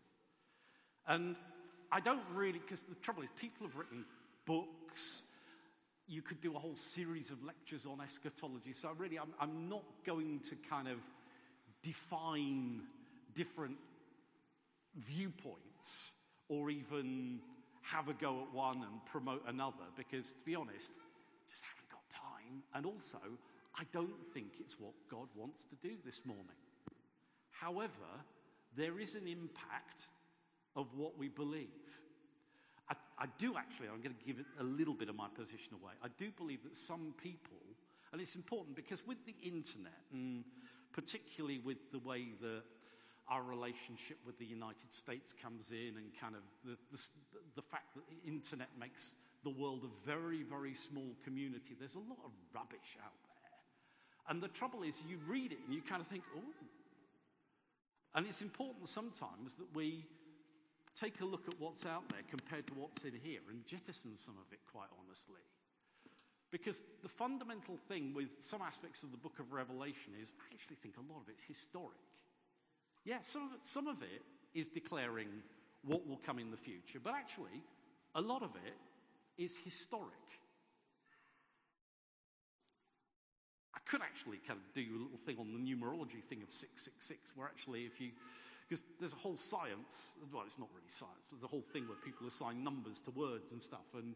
And 1.07 1.37
I 1.91 2.01
don't 2.01 2.23
really, 2.33 2.59
because 2.59 2.85
the 2.85 2.95
trouble 2.97 3.23
is, 3.23 3.29
people 3.39 3.67
have 3.67 3.77
written 3.77 4.05
books. 4.47 5.25
You 6.09 6.23
could 6.23 6.41
do 6.41 6.57
a 6.57 6.59
whole 6.59 6.75
series 6.75 7.31
of 7.31 7.43
lectures 7.45 7.87
on 7.87 8.01
eschatology. 8.01 8.73
So, 8.73 8.91
really, 8.97 9.19
I'm, 9.19 9.35
I'm 9.41 9.69
not 9.69 9.85
going 10.05 10.41
to 10.41 10.57
kind 10.69 10.89
of 10.89 10.99
define 11.83 12.83
different 13.35 13.77
viewpoints 14.97 16.15
or 16.49 16.71
even 16.71 17.41
have 17.83 18.09
a 18.09 18.15
go 18.15 18.43
at 18.43 18.55
one 18.55 18.77
and 18.77 19.05
promote 19.07 19.43
another 19.47 19.85
because, 19.97 20.33
to 20.33 20.39
be 20.45 20.55
honest, 20.55 20.93
just 21.49 21.63
haven't 21.65 21.91
got 21.91 22.09
time. 22.09 22.63
And 22.75 22.87
also, 22.87 23.19
I 23.79 23.85
don't 23.93 24.27
think 24.35 24.55
it's 24.61 24.79
what 24.79 24.93
God 25.11 25.29
wants 25.35 25.65
to 25.67 25.77
do 25.77 25.93
this 26.05 26.27
morning. 26.27 26.61
However, 27.51 28.09
there 28.77 28.99
is 28.99 29.15
an 29.15 29.27
impact 29.27 30.09
of 30.77 30.89
what 30.97 31.19
we 31.19 31.29
believe. 31.29 31.69
I, 32.89 32.95
I, 33.19 33.27
do 33.39 33.55
actually, 33.57 33.89
I'm 33.89 34.03
going 34.03 34.15
to 34.15 34.27
give 34.27 34.45
a 34.59 34.65
little 34.65 34.95
bit 34.95 35.09
of 35.09 35.17
my 35.17 35.29
position 35.35 35.75
away. 35.75 35.93
I 36.03 36.09
do 36.19 36.31
believe 36.31 36.63
that 36.65 36.77
some 36.77 37.15
people, 37.23 37.59
and 38.13 38.21
it's 38.21 38.37
important 38.37 38.77
because 38.77 39.07
with 39.07 39.25
the 39.27 39.35
internet, 39.43 39.93
and 40.13 40.45
particularly 40.93 41.59
with 41.59 41.79
the 41.93 41.99
way 41.99 42.29
that 42.41 42.63
our 43.29 43.43
relationship 43.43 44.19
with 44.27 44.39
the 44.39 44.45
United 44.45 44.93
States 44.93 45.33
comes 45.33 45.71
in, 45.71 45.97
and 45.97 46.07
kind 46.21 46.35
of 46.35 46.43
the, 46.65 46.77
the, 46.91 47.01
the 47.57 47.63
fact 47.63 47.95
that 47.95 48.05
the 48.09 48.29
internet 48.29 48.69
makes 48.79 49.17
the 49.45 49.51
world 49.51 49.85
a 49.85 50.07
very, 50.07 50.43
very 50.43 50.75
small 50.75 51.15
community, 51.25 51.75
there's 51.79 51.95
a 51.95 52.01
lot 52.01 52.19
of 52.25 52.31
rubbish 52.55 52.97
out 53.05 53.13
there. 53.25 53.32
And 54.29 54.43
the 54.43 54.49
trouble 54.49 54.83
is, 54.83 55.05
you 55.09 55.19
read 55.27 55.53
it 55.53 55.59
and 55.67 55.75
you 55.75 55.83
kind 55.83 56.01
of 56.01 56.07
think, 56.07 56.23
oh. 56.37 56.41
And 58.15 58.27
it's 58.27 58.43
important 58.43 58.89
sometimes 58.89 59.57
that 59.57 59.75
we 59.75 60.05
take 60.95 61.21
a 61.21 61.25
look 61.25 61.49
at 61.49 61.55
what's 61.59 61.87
out 61.87 62.09
there 62.09 62.21
compared 62.29 62.67
to 62.67 62.75
what's 62.75 63.05
in 63.05 63.15
here 63.23 63.41
and 63.49 63.67
jettison 63.67 64.15
some 64.17 64.35
of 64.35 64.53
it, 64.53 64.61
quite 64.71 64.89
honestly. 65.05 65.41
Because 66.51 66.85
the 67.03 67.09
fundamental 67.09 67.79
thing 67.89 68.13
with 68.15 68.29
some 68.39 68.61
aspects 68.61 69.03
of 69.03 69.11
the 69.11 69.17
book 69.17 69.39
of 69.41 69.53
Revelation 69.53 70.13
is 70.21 70.35
I 70.39 70.55
actually 70.55 70.77
think 70.77 70.97
a 70.99 71.13
lot 71.13 71.21
of 71.23 71.29
it's 71.31 71.43
historic. 71.43 71.97
Yeah, 73.05 73.19
some 73.23 73.47
of 73.47 73.55
it, 73.55 73.65
some 73.65 73.89
of 73.89 74.03
it 74.03 74.23
is 74.55 74.69
declaring 74.69 75.29
what 75.83 76.07
will 76.07 76.21
come 76.25 76.39
in 76.39 76.51
the 76.51 76.57
future, 76.57 77.01
but 77.03 77.15
actually, 77.15 77.63
a 78.15 78.21
lot 78.21 78.43
of 78.43 78.51
it 78.67 79.43
is 79.43 79.57
historic. 79.57 80.13
I 83.72 83.72
could 83.87 84.03
actually 84.03 84.39
kind 84.47 84.59
of 84.59 84.75
do 84.75 84.83
a 84.95 85.03
little 85.03 85.19
thing 85.19 85.37
on 85.39 85.53
the 85.53 85.59
numerology 85.59 86.23
thing 86.23 86.43
of 86.43 86.53
666, 86.53 87.37
where 87.37 87.47
actually, 87.47 87.85
if 87.85 88.01
you, 88.01 88.11
because 88.69 88.85
there's 89.01 89.13
a 89.13 89.17
whole 89.17 89.37
science, 89.37 90.17
well, 90.33 90.43
it's 90.45 90.59
not 90.59 90.69
really 90.75 90.89
science, 90.89 91.29
but 91.29 91.41
there's 91.41 91.49
a 91.49 91.53
whole 91.53 91.65
thing 91.73 91.89
where 91.89 91.99
people 92.05 92.27
assign 92.27 92.63
numbers 92.63 93.01
to 93.03 93.11
words 93.11 93.53
and 93.53 93.63
stuff. 93.63 93.87
And 93.95 94.15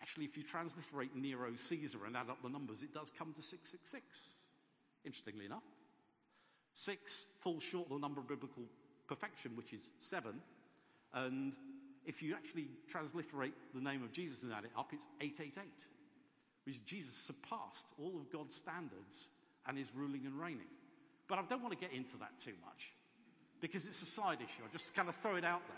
actually, 0.00 0.24
if 0.24 0.36
you 0.36 0.42
transliterate 0.42 1.16
Nero 1.16 1.54
Caesar 1.54 2.04
and 2.06 2.16
add 2.16 2.30
up 2.30 2.42
the 2.42 2.48
numbers, 2.48 2.82
it 2.82 2.92
does 2.92 3.10
come 3.10 3.32
to 3.34 3.42
666. 3.42 4.32
Interestingly 5.04 5.46
enough, 5.46 5.64
six 6.74 7.26
falls 7.40 7.62
short 7.62 7.86
of 7.86 7.94
the 7.94 7.98
number 7.98 8.20
of 8.20 8.28
biblical 8.28 8.64
perfection, 9.08 9.52
which 9.56 9.72
is 9.72 9.92
seven. 9.98 10.34
And 11.14 11.54
if 12.06 12.22
you 12.22 12.34
actually 12.34 12.68
transliterate 12.88 13.54
the 13.74 13.80
name 13.80 14.02
of 14.02 14.12
Jesus 14.12 14.42
and 14.42 14.52
add 14.52 14.64
it 14.64 14.72
up, 14.76 14.90
it's 14.92 15.08
888 15.20 15.64
which 16.64 16.84
Jesus 16.84 17.14
surpassed 17.14 17.88
all 17.98 18.16
of 18.16 18.30
God's 18.30 18.54
standards 18.54 19.30
and 19.66 19.78
is 19.78 19.90
ruling 19.94 20.26
and 20.26 20.38
reigning. 20.38 20.70
But 21.28 21.38
I 21.38 21.42
don't 21.48 21.62
want 21.62 21.72
to 21.72 21.78
get 21.78 21.94
into 21.94 22.16
that 22.18 22.38
too 22.38 22.54
much 22.64 22.92
because 23.60 23.86
it's 23.86 24.02
a 24.02 24.06
side 24.06 24.38
issue. 24.38 24.62
I 24.64 24.72
just 24.72 24.94
kind 24.94 25.08
of 25.08 25.14
throw 25.16 25.36
it 25.36 25.44
out 25.44 25.62
there. 25.66 25.76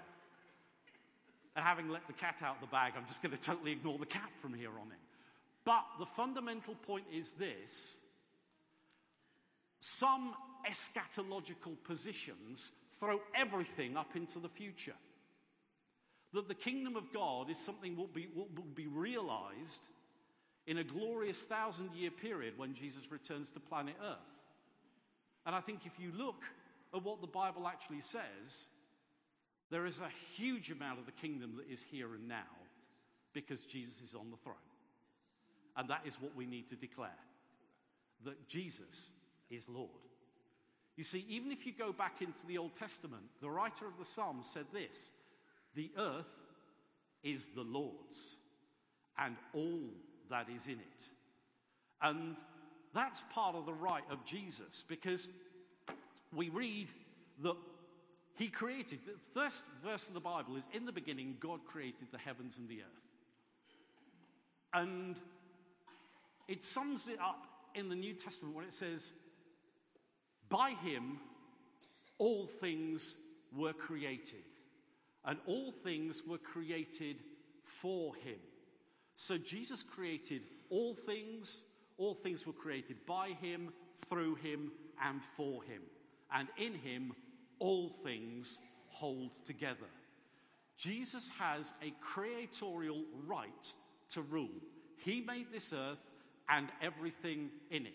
And 1.55 1.65
having 1.65 1.91
let 1.91 2.07
the 2.07 2.15
cat 2.15 2.41
out 2.43 2.57
of 2.57 2.61
the 2.63 2.67
bag, 2.69 2.95
I'm 2.97 3.07
just 3.07 3.23
going 3.23 3.37
to 3.37 3.41
totally 3.41 3.73
ignore 3.73 3.99
the 3.99 4.07
cat 4.07 4.31
from 4.41 4.55
here 4.55 4.71
on 4.71 4.87
in. 4.87 5.03
But 5.65 5.85
the 5.99 6.07
fundamental 6.07 6.75
point 6.75 7.05
is 7.13 7.35
this 7.35 7.99
some 9.81 10.35
eschatological 10.69 11.77
positions 11.85 12.73
throw 12.99 13.21
everything 13.35 13.97
up 13.97 14.17
into 14.17 14.39
the 14.39 14.49
future. 14.49 14.95
That 16.33 16.49
the 16.49 16.55
kingdom 16.55 16.97
of 16.97 17.13
God 17.13 17.51
is 17.51 17.59
something 17.59 17.97
will 17.97 18.07
be, 18.07 18.29
will 18.35 18.47
be 18.75 18.87
realized 18.87 19.87
in 20.67 20.79
a 20.79 20.85
glorious 20.85 21.45
thousand 21.47 21.91
year 21.95 22.11
period 22.11 22.55
when 22.57 22.75
Jesus 22.75 23.11
returns 23.11 23.51
to 23.53 23.61
planet 23.61 23.97
Earth. 24.03 24.41
And 25.45 25.55
I 25.55 25.61
think 25.61 25.87
if 25.87 25.99
you 25.99 26.13
look 26.17 26.43
at 26.95 27.03
what 27.03 27.21
the 27.21 27.27
Bible 27.27 27.67
actually 27.67 28.01
says, 28.01 28.69
there 29.71 29.87
is 29.87 30.01
a 30.01 30.37
huge 30.37 30.71
amount 30.71 31.01
of 31.01 31.07
the 31.07 31.13
kingdom 31.13 31.57
that 31.57 31.73
is 31.73 31.83
here 31.83 32.15
and 32.15 32.29
now 32.29 32.43
because 33.33 33.65
Jesus 33.65 34.03
is 34.03 34.15
on 34.15 34.31
the 34.31 34.37
throne. 34.37 34.57
And 35.77 35.89
that 35.89 36.03
is 36.05 36.21
what 36.21 36.37
we 36.37 36.47
need 36.47 36.69
to 36.69 36.77
declare 36.77 37.11
that 38.25 38.49
Jesus 38.49 39.11
is 39.51 39.69
Lord. 39.69 39.89
You 40.97 41.05
see, 41.05 41.25
even 41.29 41.51
if 41.51 41.67
you 41.67 41.73
go 41.73 41.93
back 41.93 42.21
into 42.21 42.47
the 42.47 42.59
Old 42.59 42.75
Testament, 42.75 43.23
the 43.41 43.51
writer 43.51 43.87
of 43.87 43.97
the 43.99 44.05
Psalms 44.05 44.47
said 44.47 44.67
this 44.73 45.11
the 45.75 45.91
earth 45.97 46.33
is 47.23 47.47
the 47.49 47.63
Lord's 47.63 48.37
and 49.19 49.37
all 49.55 49.89
that 50.33 50.49
is 50.55 50.67
in 50.67 50.75
it. 50.75 51.11
And 52.01 52.37
that's 52.95 53.23
part 53.33 53.55
of 53.55 53.65
the 53.65 53.73
right 53.73 54.03
of 54.11 54.25
Jesus 54.25 54.85
because 54.87 55.29
we 56.35 56.49
read 56.49 56.89
that 57.43 57.57
he 58.37 58.49
created, 58.49 59.01
the 59.07 59.41
first 59.41 59.67
verse 59.85 60.09
of 60.09 60.15
the 60.15 60.21
Bible 60.21 60.57
is 60.57 60.69
in 60.73 60.87
the 60.87 60.93
beginning, 60.93 61.37
God 61.39 61.61
created 61.67 62.09
the 62.11 62.19
heavens 62.19 62.59
and 62.59 62.69
the 62.69 62.81
earth. 62.81 63.03
And 64.75 65.17
it 66.49 66.63
sums 66.63 67.09
it 67.09 67.21
up 67.21 67.47
in 67.75 67.89
the 67.89 67.95
New 67.95 68.15
Testament 68.15 68.57
when 68.57 68.65
it 68.65 68.73
says, 68.73 69.13
By 70.49 70.71
him 70.83 71.19
all 72.19 72.47
things 72.47 73.17
were 73.55 73.73
created, 73.73 74.45
and 75.25 75.39
all 75.47 75.71
things 75.71 76.23
were 76.27 76.39
created 76.39 77.17
for 77.65 78.15
him. 78.17 78.39
So 79.23 79.39
Jesus 79.39 79.85
created 79.85 80.43
all 80.69 80.95
things, 80.95 81.65
all 81.97 82.13
things 82.13 82.45
were 82.45 82.53
created 82.53 82.97
by 83.07 83.29
him, 83.41 83.73
through 84.09 84.35
him, 84.35 84.73
and 85.01 85.23
for 85.37 85.63
him. 85.63 85.83
And 86.35 86.49
in 86.57 86.75
him, 86.75 87.13
all 87.61 87.89
things 87.89 88.59
hold 88.89 89.33
together. 89.47 89.87
Jesus 90.77 91.31
has 91.39 91.73
a 91.85 91.95
creatorial 92.01 93.05
right 93.25 93.73
to 94.09 94.23
rule. 94.23 94.61
He 94.97 95.21
made 95.21 95.53
this 95.53 95.73
earth 95.73 96.05
and 96.49 96.67
everything 96.83 97.51
in 97.71 97.87
it. 97.87 97.95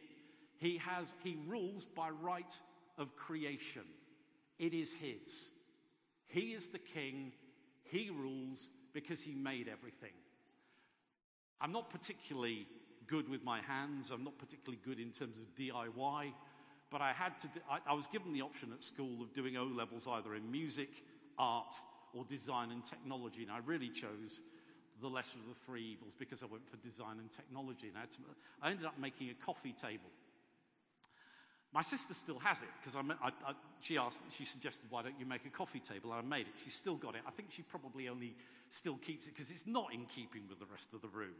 He 0.60 0.78
has 0.78 1.14
he 1.26 1.36
rules 1.46 1.84
by 1.84 2.10
right 2.10 2.58
of 2.98 3.18
creation. 3.18 3.84
It 4.60 4.74
is 4.74 4.94
his. 4.94 5.50
He 6.28 6.54
is 6.54 6.70
the 6.70 6.80
king. 6.80 7.34
He 7.84 8.12
rules 8.12 8.70
because 8.94 9.22
he 9.22 9.34
made 9.36 9.68
everything. 9.68 10.14
I'm 11.60 11.72
not 11.72 11.90
particularly 11.90 12.68
good 13.08 13.30
with 13.30 13.44
my 13.44 13.62
hands. 13.62 14.12
I'm 14.12 14.24
not 14.24 14.38
particularly 14.38 14.80
good 14.84 15.00
in 15.00 15.12
terms 15.12 15.40
of 15.40 15.56
DIY, 15.56 16.34
but 16.92 17.02
I 17.02 17.14
had 17.14 17.38
to, 17.40 17.48
I, 17.70 17.80
I 17.88 17.94
was 17.94 18.08
given 18.08 18.34
the 18.34 18.42
option 18.42 18.72
at 18.74 18.84
school 18.84 19.22
of 19.22 19.34
doing 19.34 19.58
O 19.58 19.64
levels 19.64 20.08
either 20.08 20.36
in 20.36 20.52
music, 20.52 20.90
art, 21.38 21.74
or 22.14 22.26
design 22.26 22.72
and 22.72 22.84
technology, 22.84 23.44
and 23.44 23.52
I 23.52 23.60
really 23.66 23.90
chose 23.90 24.42
the 25.02 25.08
lesser 25.08 25.38
of 25.40 25.48
the 25.48 25.66
three 25.66 25.84
evils 25.84 26.14
because 26.18 26.42
I 26.44 26.48
went 26.48 26.68
for 26.70 26.78
design 26.78 27.20
and 27.20 27.30
technology. 27.30 27.88
And 27.88 27.98
I, 27.98 28.06
to, 28.06 28.18
I 28.62 28.72
ended 28.72 28.86
up 28.86 29.00
making 29.00 29.30
a 29.30 29.46
coffee 29.46 29.74
table. 29.74 30.10
My 31.74 31.82
sister 31.82 32.14
still 32.14 32.40
has 32.40 32.64
it 32.64 32.70
because 32.82 32.98
she 33.82 33.98
asked, 33.98 34.24
she 34.32 34.46
suggested, 34.46 34.90
why 34.90 35.04
don't 35.04 35.20
you 35.20 35.26
make 35.26 35.46
a 35.46 35.50
coffee 35.50 35.80
table? 35.80 36.12
And 36.14 36.26
I 36.26 36.28
made 36.28 36.48
it. 36.48 36.54
She's 36.64 36.74
still 36.74 36.96
got 36.96 37.16
it. 37.16 37.22
I 37.28 37.32
think 37.32 37.52
she 37.52 37.62
probably 37.62 38.08
only 38.08 38.36
still 38.70 38.96
keeps 38.96 39.28
it 39.28 39.34
because 39.34 39.52
it's 39.52 39.68
not 39.68 39.94
in 39.94 40.06
keeping 40.06 40.44
with 40.50 40.60
the 40.60 40.66
rest 40.72 40.94
of 40.94 41.02
the 41.02 41.10
room, 41.10 41.36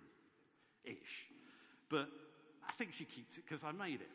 ish. 0.84 1.28
But 1.90 2.10
I 2.68 2.72
think 2.74 2.94
she 2.94 3.06
keeps 3.06 3.38
it 3.38 3.46
because 3.48 3.64
I 3.64 3.72
made 3.72 4.02
it. 4.02 4.10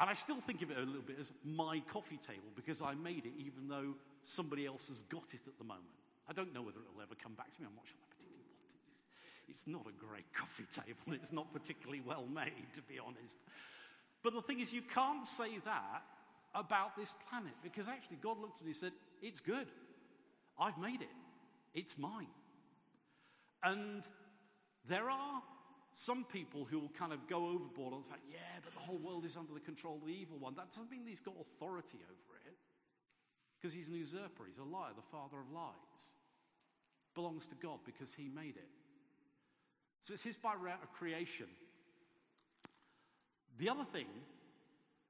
And 0.00 0.08
I 0.08 0.14
still 0.14 0.36
think 0.36 0.62
of 0.62 0.70
it 0.70 0.78
a 0.78 0.82
little 0.82 1.02
bit 1.02 1.16
as 1.18 1.32
my 1.44 1.82
coffee 1.90 2.18
table 2.18 2.48
because 2.54 2.80
I 2.80 2.94
made 2.94 3.26
it 3.26 3.32
even 3.36 3.66
though 3.68 3.96
somebody 4.22 4.64
else 4.64 4.86
has 4.88 5.02
got 5.02 5.34
it 5.34 5.40
at 5.46 5.58
the 5.58 5.64
moment. 5.64 5.90
I 6.28 6.32
don't 6.32 6.54
know 6.54 6.62
whether 6.62 6.78
it'll 6.78 7.02
ever 7.02 7.16
come 7.20 7.34
back 7.34 7.50
to 7.52 7.60
me. 7.60 7.66
I'm 7.66 7.74
not 7.74 7.88
sure 7.88 7.98
I 7.98 8.06
particularly 8.14 8.46
want 8.46 8.94
it. 8.94 9.50
It's 9.50 9.66
not 9.66 9.82
a 9.90 9.94
great 9.98 10.32
coffee 10.32 10.70
table. 10.70 11.18
It's 11.20 11.32
not 11.32 11.52
particularly 11.52 12.02
well 12.06 12.26
made, 12.32 12.70
to 12.76 12.82
be 12.82 13.00
honest. 13.02 13.38
But 14.22 14.34
the 14.34 14.42
thing 14.42 14.60
is, 14.60 14.72
you 14.72 14.82
can't 14.82 15.24
say 15.24 15.58
that 15.64 16.02
about 16.54 16.96
this 16.96 17.14
planet 17.30 17.52
because 17.62 17.88
actually 17.88 18.16
God 18.16 18.38
looked 18.40 18.60
at 18.60 18.62
it 18.62 18.66
and 18.66 18.76
said, 18.76 18.92
It's 19.22 19.40
good. 19.40 19.66
I've 20.58 20.78
made 20.78 21.02
it. 21.02 21.08
It's 21.74 21.98
mine. 21.98 22.26
And 23.62 24.06
there 24.88 25.10
are 25.10 25.42
some 25.92 26.24
people 26.24 26.64
who 26.64 26.78
will 26.80 26.92
kind 26.98 27.12
of 27.12 27.28
go 27.28 27.48
overboard 27.48 27.94
on 27.94 28.02
the 28.02 28.08
fact, 28.08 28.22
yeah, 28.30 28.58
but 28.64 28.72
the 28.72 28.80
whole 28.80 28.98
world 28.98 29.24
is 29.24 29.36
under 29.36 29.52
the 29.52 29.60
control 29.60 29.96
of 29.96 30.06
the 30.06 30.12
evil 30.12 30.38
one. 30.38 30.54
That 30.56 30.70
doesn't 30.70 30.90
mean 30.90 31.02
he's 31.06 31.20
got 31.20 31.34
authority 31.40 31.98
over 32.04 32.38
it. 32.46 32.56
Because 33.60 33.74
he's 33.74 33.88
an 33.88 33.94
usurper, 33.94 34.44
he's 34.46 34.58
a 34.58 34.64
liar, 34.64 34.92
the 34.94 35.02
father 35.10 35.38
of 35.40 35.50
lies. 35.52 36.14
Belongs 37.14 37.46
to 37.48 37.56
God 37.56 37.80
because 37.84 38.14
he 38.14 38.28
made 38.28 38.56
it. 38.56 38.68
So 40.00 40.14
it's 40.14 40.22
his 40.22 40.36
by 40.36 40.54
route 40.54 40.82
of 40.82 40.92
creation. 40.92 41.46
The 43.58 43.68
other 43.68 43.84
thing 43.84 44.06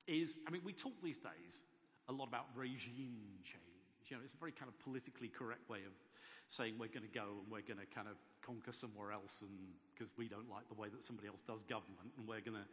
is, 0.06 0.38
I 0.46 0.50
mean, 0.50 0.62
we 0.64 0.72
talk 0.72 0.94
these 1.02 1.18
days 1.18 1.62
a 2.08 2.12
lot 2.12 2.28
about 2.28 2.46
regime 2.54 3.44
change. 3.44 4.08
You 4.08 4.16
know, 4.16 4.22
it's 4.24 4.34
a 4.34 4.38
very 4.38 4.52
kind 4.52 4.70
of 4.70 4.78
politically 4.80 5.28
correct 5.28 5.68
way 5.68 5.80
of 5.86 5.92
saying 6.48 6.74
we're 6.78 6.88
going 6.88 7.04
to 7.04 7.12
go 7.12 7.44
and 7.44 7.52
we're 7.52 7.60
going 7.60 7.78
to 7.78 7.86
kind 7.94 8.08
of 8.08 8.16
conquer 8.40 8.72
somewhere 8.72 9.12
else 9.12 9.42
and 9.42 9.52
because 9.92 10.10
we 10.16 10.28
don't 10.28 10.48
like 10.48 10.66
the 10.68 10.80
way 10.80 10.88
that 10.88 11.04
somebody 11.04 11.28
else 11.28 11.42
does 11.42 11.62
government 11.62 12.08
and 12.16 12.26
we're 12.26 12.40
going 12.40 12.56
to 12.56 12.64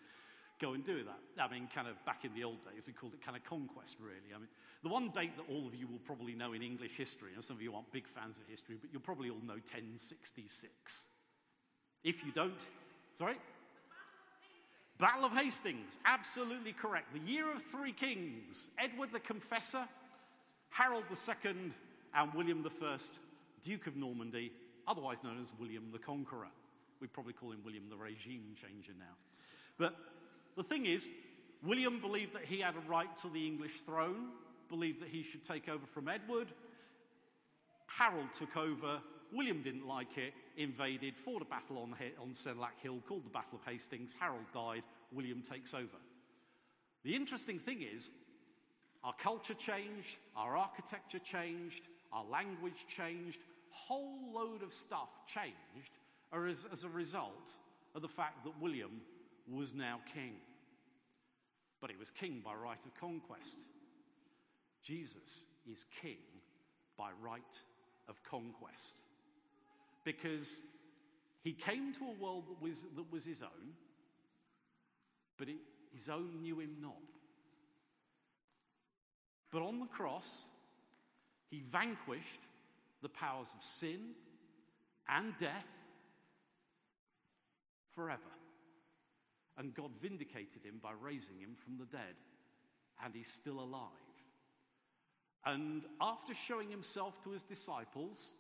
go 0.62 0.72
and 0.72 0.86
do 0.86 1.04
that. 1.04 1.20
I 1.44 1.52
mean, 1.52 1.68
kind 1.74 1.88
of 1.88 2.00
back 2.06 2.24
in 2.24 2.34
the 2.34 2.46
old 2.46 2.64
days, 2.64 2.84
we 2.88 2.94
called 2.94 3.14
it 3.14 3.22
kind 3.22 3.36
of 3.36 3.44
conquest, 3.44 3.98
really. 4.00 4.32
I 4.34 4.40
mean, 4.40 4.48
the 4.84 4.90
one 4.90 5.10
date 5.10 5.36
that 5.36 5.52
all 5.52 5.68
of 5.68 5.76
you 5.76 5.88
will 5.88 6.00
probably 6.00 6.34
know 6.34 6.54
in 6.54 6.62
English 6.62 6.96
history, 6.96 7.32
and 7.34 7.44
some 7.44 7.58
of 7.58 7.62
you 7.62 7.76
aren't 7.76 7.92
big 7.92 8.08
fans 8.08 8.38
of 8.38 8.48
history, 8.48 8.78
but 8.80 8.90
you'll 8.94 9.02
probably 9.02 9.30
all 9.30 9.44
know 9.44 9.60
1066. 9.60 11.08
If 12.04 12.24
you 12.24 12.32
don't, 12.32 12.66
sorry? 13.18 13.36
Battle 14.98 15.26
of 15.26 15.34
Hastings, 15.34 16.00
absolutely 16.06 16.72
correct. 16.72 17.14
The 17.14 17.32
year 17.32 17.52
of 17.52 17.62
three 17.62 17.92
kings 17.92 18.72
Edward 18.78 19.12
the 19.12 19.20
Confessor, 19.20 19.84
Harold 20.70 21.04
II, 21.12 21.52
and 22.14 22.34
William 22.34 22.66
I, 22.66 22.98
Duke 23.62 23.88
of 23.88 23.98
Normandy, 23.98 24.54
otherwise 24.88 25.18
known 25.24 25.42
as 25.42 25.52
William 25.60 25.90
the 25.92 26.00
Conqueror. 26.00 26.48
We 27.02 27.08
probably 27.08 27.34
call 27.34 27.52
him 27.52 27.60
William 27.66 27.90
the 27.90 27.98
Regime 27.98 28.56
Changer 28.56 28.94
now. 28.98 29.16
But 29.78 29.96
the 30.56 30.64
thing 30.64 30.86
is, 30.86 31.10
William 31.62 32.00
believed 32.00 32.34
that 32.34 32.46
he 32.46 32.62
had 32.62 32.76
a 32.76 32.90
right 32.90 33.16
to 33.18 33.28
the 33.28 33.46
English 33.46 33.82
throne, 33.82 34.30
believed 34.70 35.02
that 35.02 35.10
he 35.10 35.24
should 35.24 35.44
take 35.44 35.68
over 35.68 35.86
from 35.86 36.08
Edward. 36.08 36.48
Harold 37.88 38.32
took 38.34 38.56
over. 38.56 39.02
William 39.36 39.62
didn't 39.62 39.88
like 39.88 40.18
it, 40.18 40.34
invaded, 40.58 41.18
fought 41.18 41.42
a 41.42 41.46
battle 41.46 41.78
on, 41.78 41.94
on 42.22 42.30
Senlac 42.30 42.80
Hill 42.82 43.00
called 43.08 43.26
the 43.26 43.30
Battle 43.30 43.60
of 43.60 43.72
Hastings. 43.72 44.16
Harold 44.18 44.46
died. 44.54 44.84
William 45.12 45.42
takes 45.42 45.74
over. 45.74 45.98
The 47.04 47.16
interesting 47.16 47.60
thing 47.60 47.84
is, 47.84 48.10
our 49.04 49.14
culture 49.14 49.54
changed, 49.54 50.18
our 50.36 50.56
architecture 50.56 51.20
changed, 51.20 51.88
our 52.12 52.24
language 52.26 52.86
changed, 52.88 53.40
whole 53.70 54.34
load 54.34 54.64
of 54.64 54.72
stuff 54.72 55.10
changed 55.28 55.92
as, 56.34 56.66
as 56.72 56.84
a 56.84 56.90
result 56.90 57.52
of 57.94 58.02
the 58.02 58.08
fact 58.08 58.44
that 58.46 58.60
William 58.62 59.02
was 59.52 59.76
now 59.76 60.00
king. 60.14 60.36
But 61.82 61.92
he 61.92 61.98
was 61.98 62.10
king 62.10 62.42
by 62.44 62.54
right 62.54 62.84
of 62.84 62.96
conquest. 63.00 63.60
Jesus 64.82 65.46
is 65.72 65.86
king 66.02 66.18
by 66.98 67.10
right 67.22 67.62
of 68.08 68.24
conquest. 68.24 69.02
Because 70.06 70.62
he 71.44 71.52
came 71.52 71.92
to 71.94 72.06
a 72.06 72.24
world 72.24 72.46
that 72.48 72.62
was, 72.62 72.86
that 72.96 73.12
was 73.12 73.26
his 73.26 73.42
own, 73.42 73.74
but 75.38 75.50
it, 75.50 75.58
his 75.94 76.08
own 76.08 76.42
knew 76.42 76.60
him 76.60 76.78
not. 76.80 76.94
But 79.52 79.62
on 79.62 79.80
the 79.80 79.88
cross, 79.88 80.48
he 81.50 81.60
vanquished 81.60 82.42
the 83.02 83.10
powers 83.10 83.54
of 83.56 83.64
sin 83.64 84.12
and 85.10 85.34
death 85.38 85.84
forever. 87.94 88.22
And 89.58 89.74
God 89.74 89.92
vindicated 90.02 90.66
him 90.66 90.80
by 90.82 90.92
raising 91.00 91.40
him 91.40 91.56
from 91.56 91.78
the 91.78 91.86
dead, 91.86 92.16
and 93.04 93.14
he's 93.16 93.32
still 93.32 93.60
alive. 93.60 93.90
And 95.46 95.84
after 96.02 96.34
showing 96.34 96.70
himself 96.70 97.24
to 97.24 97.32
his 97.32 97.44
disciples, 97.44 98.34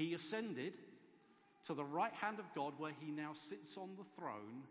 he 0.00 0.14
ascended 0.14 0.72
to 1.62 1.74
the 1.74 1.84
right 1.84 2.14
hand 2.14 2.38
of 2.38 2.46
God, 2.54 2.72
where 2.78 2.94
he 3.00 3.10
now 3.10 3.32
sits 3.34 3.76
on 3.76 3.90
the 3.98 4.04
throne 4.18 4.62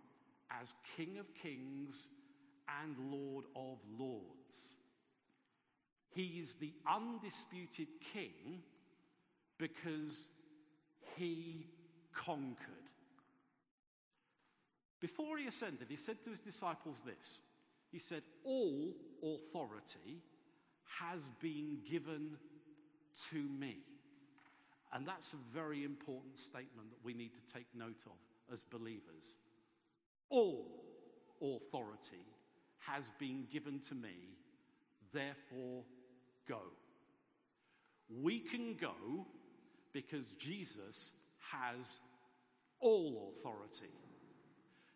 as 0.59 0.73
King 0.97 1.19
of 1.19 1.31
kings 1.35 2.09
and 2.81 2.95
Lord 3.11 3.45
of 3.55 3.77
lords. 3.97 4.75
He 6.09 6.39
is 6.41 6.55
the 6.55 6.73
undisputed 6.87 7.87
king 8.11 8.63
because 9.59 10.29
he 11.15 11.67
conquered. 12.11 12.57
Before 14.99 15.37
he 15.37 15.45
ascended, 15.45 15.87
he 15.89 15.95
said 15.95 16.23
to 16.23 16.31
his 16.31 16.39
disciples 16.39 17.03
this 17.03 17.39
He 17.91 17.99
said, 17.99 18.23
All 18.43 18.95
authority 19.21 20.23
has 20.99 21.29
been 21.39 21.77
given 21.87 22.31
to 23.29 23.37
me. 23.37 23.77
And 24.93 25.07
that's 25.07 25.33
a 25.33 25.37
very 25.53 25.83
important 25.83 26.39
statement 26.39 26.89
that 26.89 27.03
we 27.03 27.13
need 27.13 27.31
to 27.35 27.53
take 27.53 27.67
note 27.75 28.03
of 28.05 28.51
as 28.51 28.63
believers. 28.63 29.37
All 30.29 30.65
authority 31.41 32.25
has 32.79 33.11
been 33.19 33.45
given 33.51 33.79
to 33.79 33.95
me, 33.95 34.35
therefore 35.13 35.83
go. 36.47 36.61
We 38.21 38.39
can 38.39 38.75
go 38.79 39.27
because 39.93 40.31
Jesus 40.33 41.11
has 41.51 41.99
all 42.79 43.31
authority. 43.31 43.93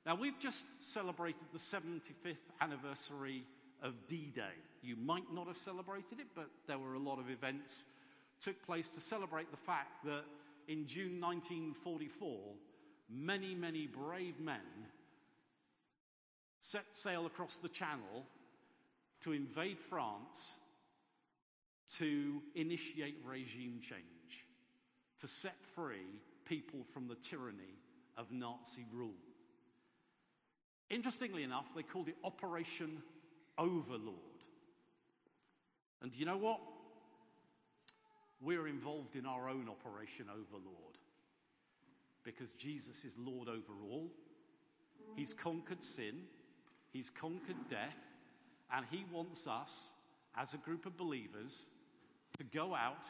Now, 0.06 0.16
we've 0.16 0.40
just 0.40 0.84
celebrated 0.84 1.42
the 1.52 1.60
75th 1.60 2.38
anniversary 2.60 3.44
of 3.82 3.94
D 4.08 4.32
Day. 4.36 4.56
You 4.82 4.96
might 4.98 5.32
not 5.32 5.48
have 5.48 5.58
celebrated 5.58 6.20
it, 6.20 6.28
but 6.36 6.50
there 6.68 6.78
were 6.78 6.96
a 6.96 7.00
lot 7.00 7.20
of 7.20 7.30
events 7.30 7.86
took 8.44 8.66
place 8.66 8.90
to 8.90 9.00
celebrate 9.00 9.50
the 9.52 9.58
fact 9.58 10.04
that 10.06 10.24
in 10.68 10.86
June 10.86 11.22
1944, 11.22 12.40
many, 13.10 13.56
many 13.56 13.88
brave 13.88 14.40
men 14.40 14.60
set 16.60 16.96
sail 16.96 17.26
across 17.26 17.58
the 17.58 17.70
Channel 17.70 18.26
to 19.22 19.32
invade 19.32 19.80
France 19.80 20.58
to 21.98 22.42
initiate 22.56 23.18
regime 23.24 23.80
change, 23.82 24.46
to 25.20 25.28
set 25.28 25.56
free 25.76 26.20
people 26.46 26.80
from 26.94 27.08
the 27.08 27.16
tyranny 27.16 27.78
of 28.18 28.32
Nazi 28.32 28.86
rule. 28.92 29.14
Interestingly 30.90 31.44
enough, 31.44 31.74
they 31.76 31.84
called 31.84 32.08
it 32.08 32.16
Operation 32.24 33.02
Overlord. 33.58 34.18
And 36.02 36.14
you 36.16 36.26
know 36.26 36.38
what? 36.38 36.60
We're 38.44 38.68
involved 38.68 39.16
in 39.16 39.26
our 39.26 39.48
own 39.48 39.70
Operation 39.70 40.26
Overlord 40.30 40.98
because 42.24 42.52
Jesus 42.52 43.06
is 43.06 43.16
Lord 43.18 43.48
over 43.48 43.74
all. 43.90 44.10
He's 45.16 45.34
conquered 45.34 45.82
sin, 45.82 46.24
He's 46.92 47.10
conquered 47.10 47.70
death, 47.70 48.12
and 48.76 48.86
He 48.92 49.06
wants 49.14 49.48
us, 49.48 49.92
as 50.36 50.54
a 50.54 50.58
group 50.58 50.86
of 50.86 50.98
believers, 50.98 51.68
to 52.38 52.44
go 52.44 52.76
out 52.76 53.06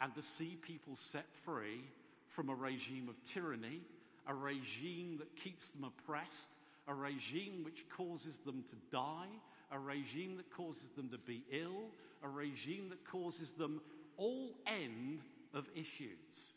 and 0.00 0.14
to 0.14 0.22
see 0.22 0.56
people 0.62 0.96
set 0.96 1.28
free 1.28 1.82
from 2.28 2.48
a 2.48 2.54
regime 2.54 3.08
of 3.10 3.22
tyranny, 3.22 3.82
a 4.26 4.34
regime 4.34 5.18
that 5.18 5.36
keeps 5.36 5.72
them 5.72 5.84
oppressed, 5.84 6.54
a 6.88 6.94
regime 6.94 7.64
which 7.64 7.84
causes 7.90 8.38
them 8.38 8.64
to 8.70 8.76
die, 8.90 9.28
a 9.72 9.78
regime 9.78 10.36
that 10.38 10.50
causes 10.50 10.88
them 10.90 11.10
to 11.10 11.18
be 11.18 11.42
ill, 11.52 11.90
a 12.22 12.28
regime 12.28 12.88
that 12.88 13.04
causes 13.04 13.52
them 13.52 13.80
all 14.20 14.54
end 14.66 15.22
of 15.54 15.66
issues. 15.74 16.54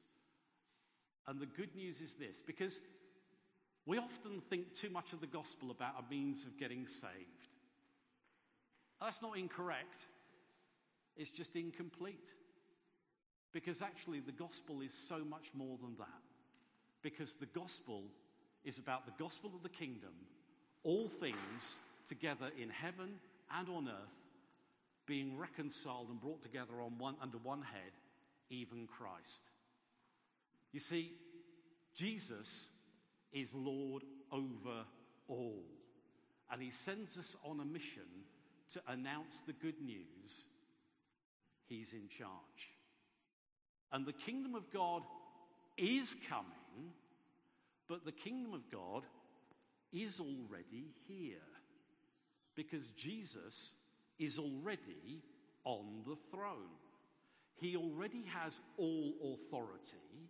And 1.25 1.39
the 1.39 1.45
good 1.45 1.73
news 1.75 2.01
is 2.01 2.15
this 2.15 2.41
because 2.41 2.81
we 3.85 3.97
often 3.97 4.41
think 4.49 4.73
too 4.73 4.89
much 4.89 5.13
of 5.13 5.21
the 5.21 5.27
gospel 5.27 5.71
about 5.71 5.93
a 5.97 6.09
means 6.11 6.45
of 6.45 6.59
getting 6.59 6.85
saved. 6.85 7.47
That's 9.01 9.21
not 9.21 9.37
incorrect, 9.37 10.05
it's 11.17 11.31
just 11.31 11.55
incomplete. 11.55 12.29
Because 13.53 13.83
actually, 13.83 14.19
the 14.19 14.31
gospel 14.31 14.81
is 14.81 14.93
so 14.95 15.19
much 15.19 15.51
more 15.53 15.77
than 15.79 15.95
that. 15.99 16.07
Because 17.03 17.35
the 17.35 17.45
gospel 17.45 18.05
is 18.63 18.79
about 18.79 19.05
the 19.05 19.23
gospel 19.23 19.51
of 19.55 19.61
the 19.61 19.69
kingdom, 19.69 20.13
all 20.83 21.07
things 21.07 21.79
together 22.07 22.49
in 22.59 22.69
heaven 22.69 23.19
and 23.55 23.69
on 23.69 23.87
earth, 23.87 24.22
being 25.05 25.37
reconciled 25.37 26.09
and 26.09 26.19
brought 26.19 26.41
together 26.41 26.81
on 26.81 26.97
one, 26.97 27.15
under 27.21 27.37
one 27.37 27.61
head, 27.61 27.91
even 28.49 28.87
Christ. 28.87 29.49
You 30.71 30.79
see, 30.79 31.11
Jesus 31.95 32.69
is 33.31 33.53
Lord 33.53 34.03
over 34.31 34.85
all. 35.27 35.63
And 36.51 36.61
he 36.61 36.71
sends 36.71 37.17
us 37.17 37.35
on 37.43 37.59
a 37.59 37.65
mission 37.65 38.03
to 38.69 38.81
announce 38.87 39.41
the 39.41 39.53
good 39.53 39.81
news. 39.81 40.45
He's 41.67 41.93
in 41.93 42.07
charge. 42.07 42.71
And 43.91 44.05
the 44.05 44.13
kingdom 44.13 44.55
of 44.55 44.71
God 44.71 45.03
is 45.77 46.17
coming, 46.29 46.91
but 47.87 48.05
the 48.05 48.11
kingdom 48.11 48.53
of 48.53 48.69
God 48.71 49.03
is 49.91 50.19
already 50.19 50.91
here 51.07 51.37
because 52.55 52.91
Jesus 52.91 53.73
is 54.19 54.39
already 54.39 55.21
on 55.63 56.03
the 56.07 56.15
throne. 56.15 56.77
He 57.55 57.75
already 57.75 58.25
has 58.33 58.61
all 58.77 59.13
authority, 59.33 60.29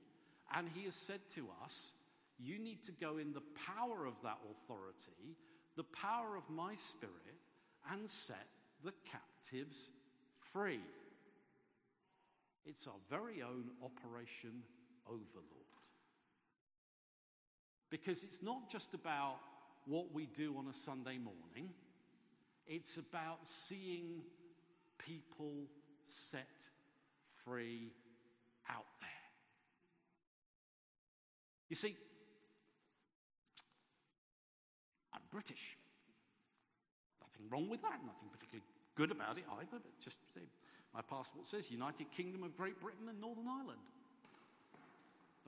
and 0.56 0.68
he 0.74 0.86
has 0.86 0.96
said 0.96 1.22
to 1.36 1.48
us, 1.64 1.94
You 2.38 2.60
need 2.60 2.84
to 2.84 2.92
go 2.92 3.18
in 3.18 3.34
the 3.34 3.44
power 3.76 4.06
of 4.06 4.22
that 4.22 4.38
authority, 4.52 5.38
the 5.76 5.84
power 5.84 6.36
of 6.36 6.50
my 6.50 6.76
spirit, 6.76 7.14
and 7.92 8.10
set 8.10 8.48
the 8.84 8.94
captives 9.10 9.92
free. 10.52 10.82
It's 12.66 12.88
our 12.88 12.94
very 13.10 13.42
own 13.42 13.72
Operation 13.84 14.64
Overlord. 15.08 15.20
Because 17.90 18.24
it's 18.24 18.42
not 18.42 18.70
just 18.70 18.94
about 18.94 19.38
what 19.86 20.14
we 20.14 20.28
do 20.28 20.56
on 20.58 20.68
a 20.68 20.74
Sunday 20.74 21.18
morning, 21.18 21.74
it's 22.68 22.98
about 22.98 23.48
seeing 23.48 24.22
people 24.98 25.68
set 26.06 26.70
free 27.44 27.92
out 28.70 28.86
there. 29.02 29.10
You 31.70 31.76
see, 31.76 31.96
I'm 35.14 35.22
British. 35.32 35.78
Nothing 37.22 37.50
wrong 37.50 37.70
with 37.70 37.82
that, 37.82 38.00
nothing 38.06 38.30
particularly 38.32 38.64
good 38.96 39.12
about 39.12 39.38
it 39.38 39.46
either, 39.60 39.82
but 39.84 40.00
just 40.00 40.20
my 40.94 41.02
passport 41.02 41.48
says 41.48 41.72
United 41.72 42.12
Kingdom 42.12 42.44
of 42.44 42.56
Great 42.56 42.80
Britain 42.80 43.10
and 43.10 43.20
Northern 43.20 43.48
Ireland. 43.48 43.82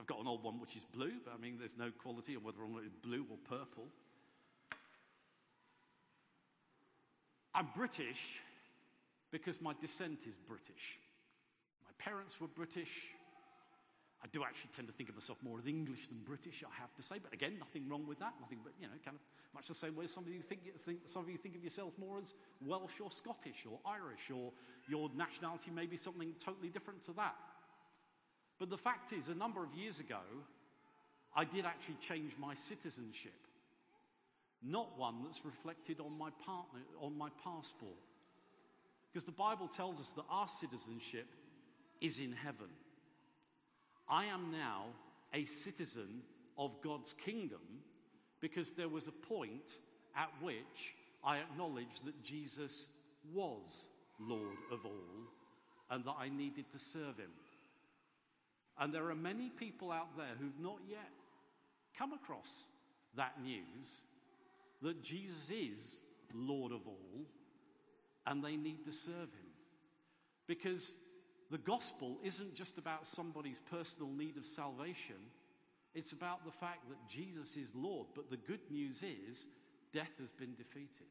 I've 0.00 0.06
got 0.06 0.20
an 0.20 0.26
old 0.26 0.42
one 0.42 0.60
which 0.60 0.76
is 0.76 0.84
blue, 0.84 1.12
but 1.24 1.34
I 1.34 1.40
mean, 1.40 1.56
there's 1.58 1.78
no 1.78 1.90
quality 1.90 2.36
on 2.36 2.42
whether 2.42 2.60
or 2.60 2.68
not 2.68 2.82
it's 2.84 2.94
blue 3.02 3.24
or 3.30 3.38
purple. 3.48 3.86
I'm 7.56 7.68
British 7.74 8.38
because 9.32 9.62
my 9.62 9.72
descent 9.80 10.26
is 10.28 10.36
British. 10.36 10.98
My 11.86 12.04
parents 12.04 12.38
were 12.38 12.48
British. 12.48 13.08
I 14.22 14.26
do 14.30 14.44
actually 14.44 14.70
tend 14.76 14.88
to 14.88 14.94
think 14.94 15.08
of 15.08 15.14
myself 15.14 15.38
more 15.42 15.56
as 15.56 15.66
English 15.66 16.08
than 16.08 16.18
British, 16.18 16.62
I 16.62 16.80
have 16.80 16.94
to 16.96 17.02
say. 17.02 17.16
But 17.18 17.32
again, 17.32 17.54
nothing 17.58 17.88
wrong 17.88 18.06
with 18.06 18.18
that. 18.18 18.34
Nothing 18.42 18.58
but, 18.62 18.74
you 18.78 18.86
know, 18.88 18.92
kind 19.02 19.16
of 19.16 19.22
much 19.54 19.68
the 19.68 19.74
same 19.74 19.96
way 19.96 20.06
some 20.06 20.24
of 20.24 20.30
you 20.30 20.42
think, 20.42 20.76
think, 20.76 20.98
some 21.06 21.22
of 21.22 21.30
you 21.30 21.38
think 21.38 21.56
of 21.56 21.62
yourselves 21.62 21.96
more 21.98 22.18
as 22.18 22.34
Welsh 22.62 23.00
or 23.00 23.10
Scottish 23.10 23.64
or 23.64 23.78
Irish, 23.90 24.30
or 24.30 24.52
your 24.86 25.10
nationality 25.16 25.70
may 25.70 25.86
be 25.86 25.96
something 25.96 26.34
totally 26.38 26.68
different 26.68 27.00
to 27.02 27.12
that. 27.14 27.36
But 28.58 28.68
the 28.68 28.76
fact 28.76 29.14
is, 29.14 29.30
a 29.30 29.34
number 29.34 29.64
of 29.64 29.74
years 29.74 29.98
ago, 29.98 30.20
I 31.34 31.44
did 31.44 31.64
actually 31.64 31.96
change 32.06 32.32
my 32.38 32.54
citizenship. 32.54 33.32
Not 34.62 34.98
one 34.98 35.22
that's 35.24 35.44
reflected 35.44 36.00
on 36.00 36.16
my 36.18 36.30
partner, 36.44 36.80
on 37.00 37.16
my 37.16 37.28
passport. 37.44 37.98
Because 39.12 39.24
the 39.24 39.32
Bible 39.32 39.68
tells 39.68 40.00
us 40.00 40.12
that 40.14 40.24
our 40.30 40.48
citizenship 40.48 41.26
is 42.00 42.20
in 42.20 42.32
heaven. 42.32 42.68
I 44.08 44.26
am 44.26 44.52
now 44.52 44.84
a 45.32 45.44
citizen 45.44 46.22
of 46.58 46.80
God's 46.82 47.12
kingdom 47.12 47.60
because 48.40 48.74
there 48.74 48.88
was 48.88 49.08
a 49.08 49.12
point 49.12 49.78
at 50.16 50.30
which 50.40 50.94
I 51.24 51.38
acknowledged 51.38 52.04
that 52.04 52.22
Jesus 52.22 52.88
was 53.32 53.88
Lord 54.20 54.56
of 54.70 54.84
all 54.84 54.92
and 55.90 56.04
that 56.04 56.14
I 56.18 56.28
needed 56.28 56.70
to 56.72 56.78
serve 56.78 57.18
him. 57.18 57.30
And 58.78 58.92
there 58.92 59.08
are 59.08 59.14
many 59.14 59.48
people 59.48 59.90
out 59.90 60.16
there 60.16 60.34
who've 60.38 60.60
not 60.60 60.78
yet 60.88 61.10
come 61.96 62.12
across 62.12 62.68
that 63.16 63.42
news 63.42 64.02
that 64.82 65.02
Jesus 65.02 65.50
is 65.50 66.00
Lord 66.34 66.72
of 66.72 66.86
all 66.86 67.26
and 68.26 68.42
they 68.42 68.56
need 68.56 68.84
to 68.84 68.92
serve 68.92 69.14
him. 69.14 69.50
Because 70.46 70.96
the 71.50 71.58
gospel 71.58 72.18
isn't 72.22 72.54
just 72.54 72.78
about 72.78 73.06
somebody's 73.06 73.58
personal 73.58 74.10
need 74.10 74.36
of 74.36 74.44
salvation, 74.44 75.16
it's 75.94 76.12
about 76.12 76.44
the 76.44 76.52
fact 76.52 76.88
that 76.88 77.08
Jesus 77.08 77.56
is 77.56 77.74
Lord. 77.74 78.08
But 78.14 78.30
the 78.30 78.36
good 78.36 78.70
news 78.70 79.02
is 79.02 79.48
death 79.92 80.12
has 80.18 80.30
been 80.30 80.54
defeated. 80.54 81.06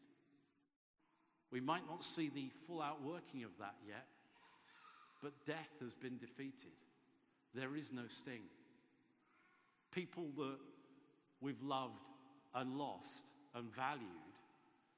We 1.52 1.62
might 1.62 1.88
not 1.88 2.04
see 2.04 2.30
the 2.30 2.52
full 2.68 2.82
outworking 2.82 3.44
of 3.44 3.52
that 3.60 3.76
yet, 3.88 4.08
but 5.22 5.46
death 5.46 5.72
has 5.82 5.94
been 5.94 6.18
defeated. 6.18 6.74
There 7.54 7.76
is 7.76 7.94
no 7.94 8.04
sting. 8.08 8.42
People 9.92 10.28
that 10.38 10.58
we've 11.40 11.62
loved 11.62 12.02
and 12.54 12.78
lost 12.78 13.30
and 13.56 13.74
valued, 13.74 14.10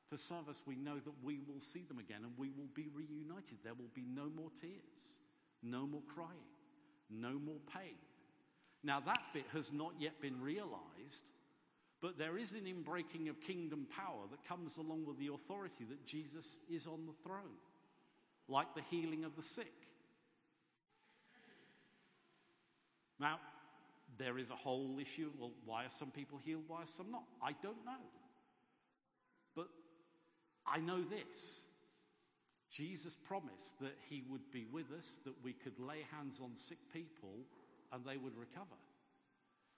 for 0.09 0.17
some 0.17 0.37
of 0.39 0.49
us, 0.49 0.61
we 0.65 0.75
know 0.75 0.95
that 0.95 1.23
we 1.23 1.39
will 1.47 1.59
see 1.59 1.83
them 1.87 1.99
again 1.99 2.21
and 2.23 2.31
we 2.37 2.49
will 2.49 2.69
be 2.73 2.87
reunited. 2.93 3.59
There 3.63 3.73
will 3.73 3.91
be 3.93 4.05
no 4.07 4.29
more 4.35 4.49
tears. 4.59 5.17
No 5.63 5.87
more 5.87 6.03
crying, 6.13 6.29
no 7.09 7.31
more 7.31 7.59
pain. 7.73 7.95
Now, 8.83 8.99
that 9.01 9.21
bit 9.33 9.45
has 9.53 9.73
not 9.73 9.93
yet 9.99 10.21
been 10.21 10.39
realized, 10.39 11.31
but 12.01 12.17
there 12.17 12.37
is 12.37 12.53
an 12.53 12.65
inbreaking 12.65 13.27
of 13.29 13.41
kingdom 13.41 13.87
power 13.89 14.27
that 14.29 14.47
comes 14.47 14.77
along 14.77 15.05
with 15.05 15.17
the 15.17 15.31
authority 15.33 15.83
that 15.89 16.05
Jesus 16.05 16.59
is 16.69 16.85
on 16.85 17.05
the 17.07 17.13
throne, 17.23 17.57
like 18.47 18.75
the 18.75 18.83
healing 18.91 19.23
of 19.23 19.35
the 19.35 19.41
sick. 19.41 19.73
Now, 23.19 23.39
there 24.19 24.37
is 24.37 24.51
a 24.51 24.55
whole 24.55 24.99
issue 25.01 25.31
well, 25.39 25.51
why 25.65 25.85
are 25.85 25.89
some 25.89 26.11
people 26.11 26.37
healed, 26.37 26.63
why 26.67 26.83
are 26.83 26.87
some 26.87 27.11
not? 27.11 27.23
I 27.41 27.53
don't 27.63 27.83
know. 27.83 28.05
I 30.67 30.79
know 30.79 31.01
this 31.01 31.65
Jesus 32.71 33.15
promised 33.15 33.79
that 33.79 33.97
he 34.09 34.23
would 34.29 34.51
be 34.51 34.65
with 34.71 34.91
us, 34.97 35.19
that 35.25 35.33
we 35.43 35.53
could 35.53 35.79
lay 35.79 36.05
hands 36.15 36.41
on 36.43 36.55
sick 36.55 36.77
people 36.93 37.45
and 37.91 38.03
they 38.05 38.17
would 38.17 38.37
recover. 38.37 38.75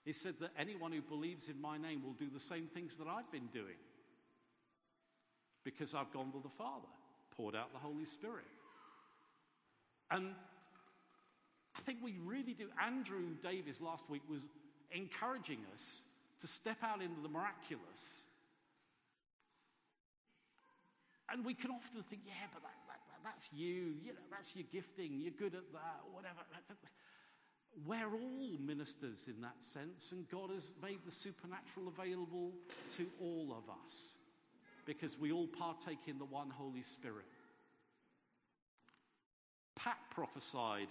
He 0.04 0.12
said 0.12 0.34
that 0.40 0.50
anyone 0.58 0.92
who 0.92 1.02
believes 1.02 1.48
in 1.48 1.60
my 1.60 1.78
name 1.78 2.02
will 2.02 2.14
do 2.14 2.28
the 2.32 2.40
same 2.40 2.64
things 2.64 2.96
that 2.96 3.06
I've 3.06 3.30
been 3.30 3.46
doing 3.52 3.78
because 5.64 5.94
I've 5.94 6.12
gone 6.12 6.32
to 6.32 6.40
the 6.42 6.48
Father, 6.48 6.88
poured 7.36 7.54
out 7.54 7.72
the 7.72 7.78
Holy 7.78 8.06
Spirit. 8.06 8.46
And 10.10 10.34
I 11.76 11.80
think 11.80 11.98
we 12.02 12.16
really 12.24 12.54
do. 12.54 12.68
Andrew 12.84 13.34
Davis 13.42 13.80
last 13.80 14.10
week 14.10 14.22
was 14.28 14.48
encouraging 14.90 15.58
us 15.72 16.04
to 16.40 16.46
step 16.46 16.78
out 16.82 17.02
into 17.02 17.20
the 17.20 17.28
miraculous 17.28 18.24
and 21.32 21.44
we 21.44 21.54
can 21.54 21.70
often 21.70 22.02
think, 22.02 22.22
yeah, 22.26 22.46
but 22.52 22.62
that, 22.62 22.74
that, 22.88 23.00
that's 23.24 23.50
you, 23.52 23.94
you 24.02 24.12
know, 24.12 24.26
that's 24.30 24.54
your 24.56 24.66
gifting, 24.72 25.20
you're 25.20 25.32
good 25.32 25.54
at 25.54 25.72
that, 25.72 26.00
whatever. 26.12 26.40
We're 27.86 28.12
all 28.12 28.58
ministers 28.58 29.28
in 29.28 29.40
that 29.42 29.62
sense, 29.62 30.12
and 30.12 30.28
God 30.28 30.50
has 30.50 30.74
made 30.82 30.98
the 31.04 31.10
supernatural 31.10 31.88
available 31.88 32.52
to 32.96 33.06
all 33.20 33.56
of 33.56 33.72
us 33.86 34.16
because 34.86 35.18
we 35.18 35.30
all 35.30 35.46
partake 35.46 36.08
in 36.08 36.18
the 36.18 36.24
one 36.24 36.50
Holy 36.50 36.82
Spirit. 36.82 37.26
Pat 39.76 39.98
prophesied 40.10 40.88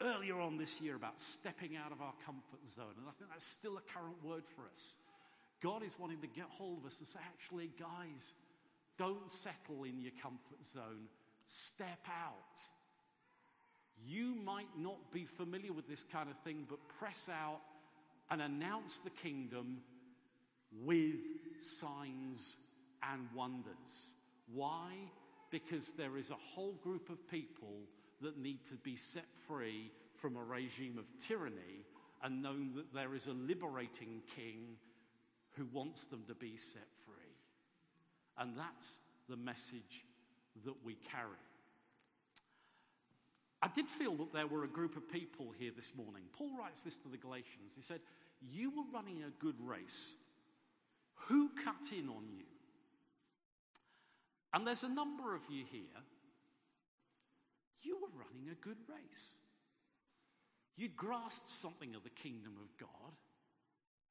earlier 0.00 0.40
on 0.40 0.56
this 0.56 0.80
year 0.80 0.96
about 0.96 1.20
stepping 1.20 1.76
out 1.76 1.92
of 1.92 2.00
our 2.00 2.14
comfort 2.24 2.66
zone, 2.66 2.94
and 2.96 3.06
I 3.06 3.12
think 3.18 3.30
that's 3.30 3.44
still 3.46 3.76
a 3.76 3.92
current 3.92 4.24
word 4.24 4.44
for 4.56 4.62
us. 4.72 4.96
God 5.62 5.82
is 5.82 5.98
wanting 5.98 6.20
to 6.20 6.26
get 6.26 6.46
hold 6.48 6.78
of 6.78 6.86
us 6.86 6.98
and 6.98 7.06
say, 7.06 7.20
actually, 7.26 7.70
guys, 7.78 8.34
don't 8.98 9.30
settle 9.30 9.84
in 9.84 10.00
your 10.00 10.12
comfort 10.22 10.64
zone. 10.64 11.08
Step 11.46 12.00
out. 12.08 12.58
You 14.04 14.34
might 14.44 14.78
not 14.78 15.10
be 15.12 15.24
familiar 15.24 15.72
with 15.72 15.88
this 15.88 16.02
kind 16.04 16.28
of 16.30 16.36
thing, 16.38 16.66
but 16.68 16.78
press 16.98 17.28
out 17.28 17.60
and 18.30 18.42
announce 18.42 19.00
the 19.00 19.10
kingdom 19.10 19.78
with 20.84 21.20
signs 21.60 22.56
and 23.02 23.28
wonders. 23.34 24.12
Why? 24.52 24.92
Because 25.50 25.92
there 25.92 26.16
is 26.16 26.30
a 26.30 26.54
whole 26.54 26.74
group 26.82 27.08
of 27.10 27.30
people 27.30 27.78
that 28.20 28.38
need 28.38 28.64
to 28.66 28.74
be 28.74 28.96
set 28.96 29.26
free 29.46 29.90
from 30.16 30.36
a 30.36 30.42
regime 30.42 30.98
of 30.98 31.04
tyranny 31.18 31.84
and 32.22 32.42
know 32.42 32.56
that 32.74 32.92
there 32.94 33.14
is 33.14 33.26
a 33.26 33.32
liberating 33.32 34.22
king 34.34 34.76
who 35.52 35.66
wants 35.72 36.06
them 36.06 36.24
to 36.28 36.34
be 36.34 36.56
set. 36.56 36.82
And 38.38 38.56
that's 38.56 38.98
the 39.28 39.36
message 39.36 40.04
that 40.64 40.74
we 40.84 40.94
carry. 40.94 41.40
I 43.62 43.68
did 43.68 43.86
feel 43.86 44.14
that 44.16 44.32
there 44.32 44.46
were 44.46 44.64
a 44.64 44.68
group 44.68 44.96
of 44.96 45.10
people 45.10 45.46
here 45.58 45.72
this 45.74 45.92
morning. 45.96 46.24
Paul 46.32 46.50
writes 46.58 46.82
this 46.82 46.96
to 46.98 47.08
the 47.08 47.16
Galatians. 47.16 47.72
He 47.74 47.82
said, 47.82 48.00
You 48.40 48.70
were 48.70 48.84
running 48.92 49.22
a 49.22 49.30
good 49.42 49.56
race. 49.60 50.16
Who 51.28 51.50
cut 51.64 51.92
in 51.92 52.08
on 52.08 52.28
you? 52.28 52.44
And 54.52 54.66
there's 54.66 54.84
a 54.84 54.88
number 54.88 55.34
of 55.34 55.42
you 55.48 55.64
here. 55.70 55.80
You 57.82 57.96
were 57.96 58.08
running 58.08 58.50
a 58.50 58.64
good 58.64 58.78
race. 58.88 59.38
You'd 60.76 60.96
grasped 60.96 61.50
something 61.50 61.94
of 61.94 62.04
the 62.04 62.10
kingdom 62.10 62.52
of 62.62 62.76
God, 62.78 63.12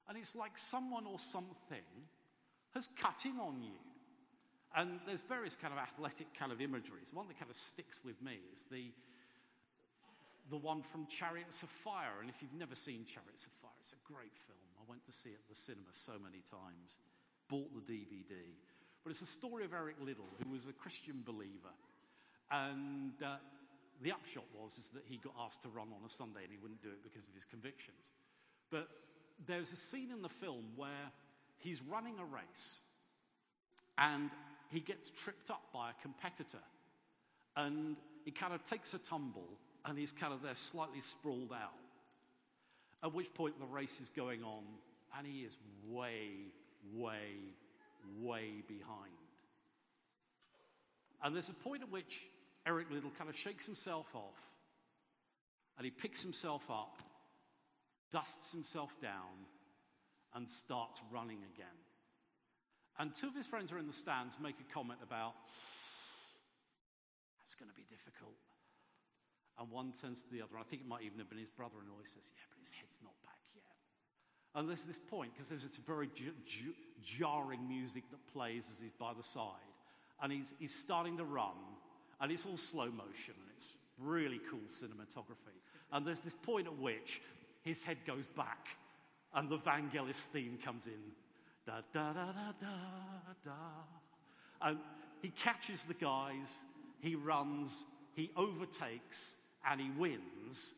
and 0.08 0.18
it's 0.18 0.36
like 0.36 0.58
someone 0.58 1.06
or 1.06 1.20
something 1.20 1.86
has 2.74 2.88
cut 3.00 3.24
in 3.26 3.40
on 3.40 3.62
you. 3.62 3.78
And 4.76 5.00
there's 5.08 5.24
various 5.24 5.56
kind 5.56 5.74
of 5.74 5.80
athletic 5.80 6.28
kind 6.38 6.52
of 6.52 6.60
imageries. 6.60 7.14
One 7.14 7.28
that 7.30 7.40
kind 7.40 7.50
of 7.50 7.56
sticks 7.56 8.02
with 8.04 8.22
me 8.22 8.40
is 8.52 8.66
the, 8.66 8.92
the 10.50 10.58
one 10.58 10.82
from 10.82 11.08
Chariots 11.08 11.64
of 11.64 11.70
Fire. 11.70 12.20
And 12.20 12.30
if 12.30 12.42
you've 12.42 12.54
never 12.54 12.76
seen 12.76 13.06
Chariots 13.06 13.46
of 13.48 13.54
Fire, 13.62 13.72
it's 13.80 13.94
a 13.94 14.04
great 14.12 14.36
film. 14.36 14.60
I 14.78 14.84
went 14.90 15.06
to 15.06 15.14
see 15.14 15.30
it 15.30 15.40
at 15.44 15.48
the 15.48 15.56
cinema 15.56 15.92
so 15.92 16.14
many 16.22 16.44
times, 16.44 17.00
bought 17.48 17.72
the 17.74 17.94
DVD. 17.94 18.36
But 19.04 19.12
it's 19.12 19.22
the 19.22 19.26
story 19.26 19.64
of 19.64 19.74
Eric 19.74 19.96
Liddell, 20.04 20.28
who 20.44 20.52
was 20.52 20.68
a 20.68 20.74
Christian 20.74 21.24
believer. 21.26 21.74
And 22.52 23.14
uh, 23.24 23.38
the 24.02 24.12
upshot 24.12 24.44
was 24.54 24.78
is 24.78 24.90
that 24.90 25.04
he 25.06 25.18
got 25.18 25.34
asked 25.40 25.64
to 25.64 25.70
run 25.70 25.88
on 25.88 26.06
a 26.06 26.10
Sunday 26.10 26.42
and 26.44 26.52
he 26.52 26.58
wouldn't 26.62 26.82
do 26.84 26.90
it 26.90 27.02
because 27.02 27.28
of 27.28 27.34
his 27.34 27.46
convictions. 27.46 28.10
But 28.72 28.90
there's 29.48 29.72
a 29.72 29.78
scene 29.78 30.12
in 30.12 30.22
the 30.22 30.30
film 30.30 30.66
where 30.76 31.12
he's 31.58 31.82
running 31.82 32.16
a 32.20 32.26
race 32.26 32.80
and 33.98 34.30
he 34.70 34.80
gets 34.80 35.10
tripped 35.10 35.50
up 35.50 35.64
by 35.74 35.92
a 35.92 36.02
competitor 36.02 36.64
and 37.56 37.96
he 38.24 38.32
kind 38.32 38.54
of 38.54 38.64
takes 38.64 38.94
a 38.94 38.98
tumble 38.98 39.48
and 39.86 39.98
he's 39.98 40.12
kind 40.12 40.34
of 40.34 40.42
there 40.42 40.56
slightly 40.56 41.02
sprawled 41.02 41.52
out. 41.54 41.74
At 43.04 43.14
which 43.14 43.34
point 43.34 43.60
the 43.60 43.66
race 43.66 44.02
is 44.02 44.10
going 44.10 44.44
on 44.44 44.64
and 45.18 45.28
he 45.28 45.42
is 45.42 45.58
way, 45.88 46.30
way, 46.94 47.54
way 48.20 48.64
behind. 48.68 49.12
And 51.24 51.36
there's 51.36 51.50
a 51.50 51.54
point 51.54 51.84
at 51.84 51.92
which 51.92 52.26
Eric 52.66 52.88
Liddell 52.92 53.12
kind 53.18 53.30
of 53.30 53.36
shakes 53.36 53.66
himself 53.66 54.08
off 54.16 54.42
and 55.78 55.86
he 55.86 55.92
picks 55.92 56.22
himself 56.24 56.70
up, 56.70 56.98
dusts 58.12 58.52
himself 58.52 58.96
down, 59.02 59.46
and 60.34 60.48
starts 60.48 61.02
running 61.12 61.40
again. 61.54 61.68
And 62.98 63.14
two 63.14 63.28
of 63.28 63.36
his 63.36 63.48
friends 63.48 63.72
are 63.72 63.80
in 63.80 63.88
the 63.88 63.94
stands 63.94 64.40
make 64.40 64.56
a 64.60 64.74
comment 64.74 65.00
about, 65.04 65.34
that's 67.40 67.56
going 67.56 67.70
to 67.70 67.76
be 67.76 67.86
difficult. 67.90 68.36
And 69.60 69.72
one 69.72 69.92
turns 69.92 70.24
to 70.24 70.32
the 70.32 70.42
other. 70.42 70.58
I 70.60 70.64
think 70.64 70.82
it 70.82 70.88
might 70.88 71.04
even 71.04 71.20
have 71.20 71.30
been 71.30 71.40
his 71.40 71.50
brother 71.50 71.76
in 71.82 71.90
law. 71.90 72.00
He 72.02 72.08
says, 72.08 72.30
Yeah, 72.34 72.44
but 72.50 72.60
his 72.60 72.72
head's 72.72 73.00
not 73.04 73.14
back 73.24 73.40
yet. 73.54 73.64
And 74.54 74.68
there's 74.68 74.86
this 74.86 75.00
point, 75.00 75.34
because 75.34 75.50
there's 75.50 75.64
this 75.64 75.78
very 75.78 76.08
j- 76.08 76.36
j- 76.46 76.76
jarring 77.04 77.68
music 77.68 78.04
that 78.12 78.34
plays 78.34 78.70
as 78.72 78.80
he's 78.80 78.92
by 78.92 79.14
the 79.14 79.24
side. 79.24 79.72
And 80.22 80.32
he's, 80.32 80.54
he's 80.60 80.74
starting 80.74 81.18
to 81.18 81.26
run, 81.26 81.56
and 82.22 82.32
it's 82.32 82.46
all 82.46 82.58
slow 82.58 82.86
motion, 82.86 83.36
and 83.38 83.50
it's 83.54 83.78
really 84.00 84.40
cool 84.50 84.62
cinematography. 84.68 85.60
And 85.92 86.06
there's 86.06 86.24
this 86.24 86.34
point 86.34 86.68
at 86.68 86.78
which 86.78 87.22
his 87.64 87.84
head 87.84 87.98
goes 88.08 88.28
back, 88.28 88.78
and 89.34 89.50
the 89.50 89.58
Vangelis 89.58 90.26
theme 90.26 90.58
comes 90.64 90.88
in. 90.88 90.94
Da 91.66 91.82
da 91.94 92.14
da 92.14 92.32
da 92.32 92.52
da 92.62 93.34
da. 93.44 93.52
And 94.62 94.78
he 95.22 95.30
catches 95.30 95.86
the 95.86 95.94
guys, 95.96 96.62
he 97.00 97.16
runs, 97.16 97.86
he 98.14 98.32
overtakes, 98.38 99.36
and 99.70 99.82
he 99.82 99.90
wins, 99.98 100.76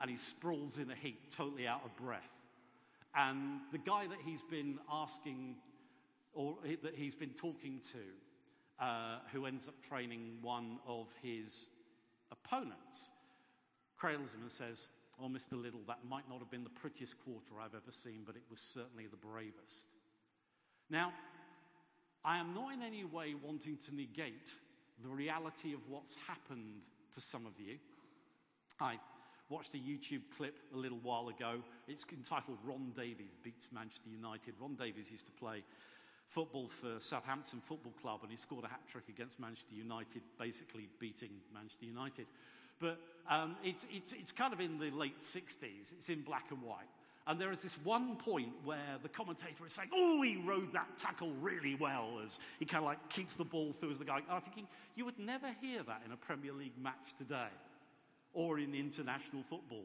and 0.00 0.10
he 0.10 0.16
sprawls 0.16 0.78
in 0.78 0.90
a 0.90 0.94
heap, 0.94 1.30
totally 1.30 1.66
out 1.66 1.82
of 1.84 1.96
breath. 1.96 2.38
And 3.14 3.60
the 3.72 3.78
guy 3.78 4.06
that 4.06 4.18
he's 4.24 4.42
been 4.42 4.78
asking, 4.92 5.56
or 6.34 6.56
that 6.82 6.94
he's 6.94 7.14
been 7.14 7.30
talking 7.30 7.80
to, 7.92 8.84
uh, 8.84 9.18
who 9.32 9.46
ends 9.46 9.66
up 9.66 9.74
training 9.82 10.38
one 10.42 10.78
of 10.86 11.08
his 11.22 11.70
opponents, 12.30 13.10
cradles 13.96 14.34
him 14.34 14.42
and 14.42 14.52
says, 14.52 14.88
Oh, 15.20 15.28
Mr. 15.28 15.60
Liddell, 15.60 15.80
that 15.88 15.98
might 16.08 16.28
not 16.28 16.38
have 16.38 16.50
been 16.50 16.62
the 16.62 16.70
prettiest 16.70 17.18
quarter 17.24 17.60
I've 17.60 17.74
ever 17.74 17.90
seen, 17.90 18.22
but 18.24 18.36
it 18.36 18.42
was 18.48 18.60
certainly 18.60 19.06
the 19.06 19.16
bravest. 19.16 19.88
Now, 20.90 21.12
I 22.24 22.38
am 22.38 22.54
not 22.54 22.72
in 22.72 22.82
any 22.82 23.04
way 23.04 23.34
wanting 23.42 23.76
to 23.76 23.94
negate 23.94 24.54
the 25.02 25.08
reality 25.08 25.74
of 25.74 25.80
what's 25.88 26.16
happened 26.26 26.86
to 27.14 27.20
some 27.20 27.46
of 27.46 27.52
you. 27.58 27.76
I 28.80 28.98
watched 29.48 29.74
a 29.74 29.78
YouTube 29.78 30.22
clip 30.36 30.58
a 30.74 30.76
little 30.76 30.98
while 31.02 31.28
ago. 31.28 31.62
It's 31.86 32.06
entitled 32.12 32.58
Ron 32.64 32.92
Davies 32.96 33.36
Beats 33.42 33.68
Manchester 33.72 34.08
United. 34.10 34.54
Ron 34.60 34.74
Davies 34.74 35.10
used 35.10 35.26
to 35.26 35.32
play 35.32 35.62
football 36.28 36.68
for 36.68 37.00
Southampton 37.00 37.60
Football 37.60 37.92
Club 38.00 38.20
and 38.22 38.30
he 38.30 38.36
scored 38.36 38.64
a 38.64 38.68
hat 38.68 38.80
trick 38.90 39.04
against 39.08 39.40
Manchester 39.40 39.74
United, 39.74 40.22
basically 40.38 40.88
beating 40.98 41.30
Manchester 41.52 41.86
United. 41.86 42.26
But 42.78 42.98
um, 43.28 43.56
it's, 43.64 43.86
it's, 43.90 44.12
it's 44.12 44.32
kind 44.32 44.52
of 44.52 44.60
in 44.60 44.78
the 44.78 44.90
late 44.90 45.20
60s, 45.20 45.92
it's 45.92 46.08
in 46.08 46.22
black 46.22 46.46
and 46.50 46.62
white. 46.62 46.86
And 47.28 47.38
there 47.38 47.52
is 47.52 47.62
this 47.62 47.78
one 47.84 48.16
point 48.16 48.54
where 48.64 48.96
the 49.02 49.08
commentator 49.10 49.66
is 49.66 49.74
saying, 49.74 49.90
Oh, 49.94 50.22
he 50.22 50.36
rode 50.36 50.72
that 50.72 50.96
tackle 50.96 51.30
really 51.42 51.74
well 51.74 52.20
as 52.24 52.40
he 52.58 52.64
kind 52.64 52.82
of 52.82 52.86
like 52.86 53.10
keeps 53.10 53.36
the 53.36 53.44
ball 53.44 53.74
through 53.74 53.92
as 53.92 53.98
the 53.98 54.06
guy. 54.06 54.20
I'm 54.30 54.40
thinking, 54.40 54.66
you 54.96 55.04
would 55.04 55.18
never 55.18 55.48
hear 55.60 55.82
that 55.82 56.02
in 56.06 56.12
a 56.12 56.16
Premier 56.16 56.54
League 56.54 56.72
match 56.82 57.14
today 57.18 57.50
or 58.32 58.58
in 58.58 58.74
international 58.74 59.42
football. 59.42 59.84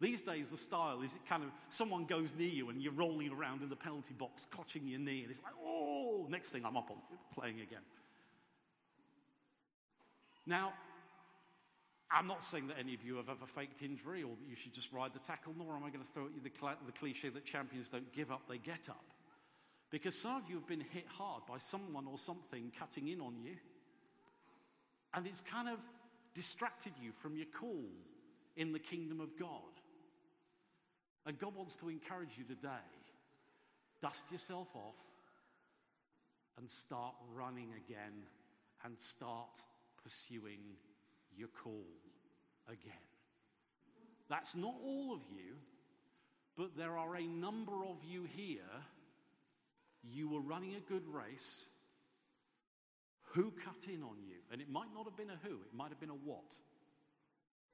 These 0.00 0.22
days, 0.22 0.52
the 0.52 0.56
style 0.56 1.00
is 1.02 1.16
it 1.16 1.26
kind 1.28 1.42
of 1.42 1.50
someone 1.70 2.04
goes 2.04 2.34
near 2.38 2.48
you 2.48 2.70
and 2.70 2.80
you're 2.80 2.92
rolling 2.92 3.32
around 3.32 3.62
in 3.62 3.68
the 3.68 3.76
penalty 3.76 4.14
box, 4.14 4.46
clutching 4.48 4.86
your 4.86 5.00
knee, 5.00 5.22
and 5.22 5.30
it's 5.30 5.42
like, 5.42 5.54
oh, 5.64 6.26
next 6.28 6.52
thing 6.52 6.64
I'm 6.64 6.76
up 6.76 6.90
on 6.90 6.98
playing 7.34 7.60
again. 7.60 7.80
Now, 10.46 10.72
I'm 12.10 12.26
not 12.26 12.42
saying 12.42 12.68
that 12.68 12.78
any 12.78 12.94
of 12.94 13.04
you 13.04 13.16
have 13.16 13.28
ever 13.28 13.46
faked 13.46 13.82
injury 13.82 14.22
or 14.22 14.30
that 14.30 14.48
you 14.48 14.54
should 14.54 14.72
just 14.72 14.92
ride 14.92 15.12
the 15.12 15.18
tackle, 15.18 15.54
nor 15.58 15.74
am 15.74 15.84
I 15.84 15.90
going 15.90 16.04
to 16.04 16.12
throw 16.12 16.26
at 16.26 16.34
you 16.34 16.40
the, 16.42 16.52
cl- 16.58 16.76
the 16.86 16.92
cliche 16.92 17.28
that 17.30 17.44
champions 17.44 17.88
don't 17.88 18.12
give 18.12 18.30
up, 18.30 18.42
they 18.48 18.58
get 18.58 18.88
up. 18.88 19.04
Because 19.90 20.20
some 20.20 20.36
of 20.36 20.48
you 20.48 20.56
have 20.56 20.68
been 20.68 20.84
hit 20.92 21.06
hard 21.08 21.42
by 21.48 21.58
someone 21.58 22.06
or 22.06 22.18
something 22.18 22.72
cutting 22.78 23.08
in 23.08 23.20
on 23.20 23.36
you, 23.42 23.56
and 25.14 25.26
it's 25.26 25.40
kind 25.40 25.68
of 25.68 25.78
distracted 26.34 26.92
you 27.02 27.12
from 27.12 27.36
your 27.36 27.46
call 27.46 27.88
in 28.56 28.72
the 28.72 28.78
kingdom 28.78 29.20
of 29.20 29.38
God. 29.38 29.62
And 31.24 31.38
God 31.38 31.56
wants 31.56 31.76
to 31.76 31.88
encourage 31.88 32.38
you 32.38 32.44
today 32.44 32.68
dust 34.02 34.30
yourself 34.30 34.68
off 34.74 34.94
and 36.58 36.68
start 36.68 37.14
running 37.34 37.70
again 37.86 38.12
and 38.84 38.98
start 38.98 39.58
pursuing 40.04 40.60
your 41.36 41.48
call 41.62 41.86
again. 42.68 42.92
That's 44.28 44.56
not 44.56 44.74
all 44.82 45.12
of 45.12 45.20
you, 45.30 45.54
but 46.56 46.76
there 46.76 46.96
are 46.96 47.16
a 47.16 47.26
number 47.26 47.84
of 47.84 47.96
you 48.04 48.26
here. 48.34 48.60
You 50.02 50.28
were 50.28 50.40
running 50.40 50.74
a 50.74 50.80
good 50.80 51.06
race. 51.06 51.66
Who 53.34 53.52
cut 53.52 53.88
in 53.88 54.02
on 54.02 54.16
you? 54.26 54.36
And 54.50 54.60
it 54.60 54.70
might 54.70 54.92
not 54.94 55.04
have 55.04 55.16
been 55.16 55.30
a 55.30 55.38
who, 55.46 55.54
it 55.54 55.74
might 55.74 55.90
have 55.90 56.00
been 56.00 56.10
a 56.10 56.14
what. 56.14 56.56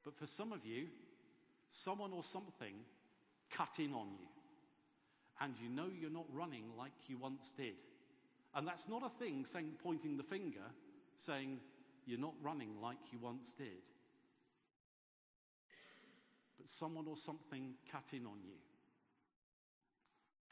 But 0.05 0.16
for 0.16 0.27
some 0.27 0.53
of 0.53 0.66
you, 0.66 0.88
someone 1.68 2.12
or 2.12 2.25
something 2.25 2.75
cut 3.51 3.79
in 3.79 3.92
on 3.92 4.09
you. 4.18 4.27
And 5.40 5.55
you 5.62 5.68
know 5.68 5.87
you're 6.01 6.11
not 6.11 6.27
running 6.33 6.64
like 6.77 6.92
you 7.09 7.18
once 7.18 7.53
did. 7.53 7.75
And 8.55 8.66
that's 8.66 8.88
not 8.88 9.03
a 9.05 9.25
thing 9.25 9.44
saying, 9.44 9.72
pointing 9.83 10.16
the 10.16 10.22
finger, 10.22 10.61
saying, 11.16 11.61
you're 12.07 12.19
not 12.19 12.35
running 12.43 12.81
like 12.81 13.12
you 13.12 13.19
once 13.19 13.53
did. 13.53 13.88
but 16.62 16.69
someone 16.69 17.07
or 17.09 17.17
something 17.17 17.75
cut 17.91 18.05
in 18.12 18.25
on 18.25 18.38
you. 18.45 18.55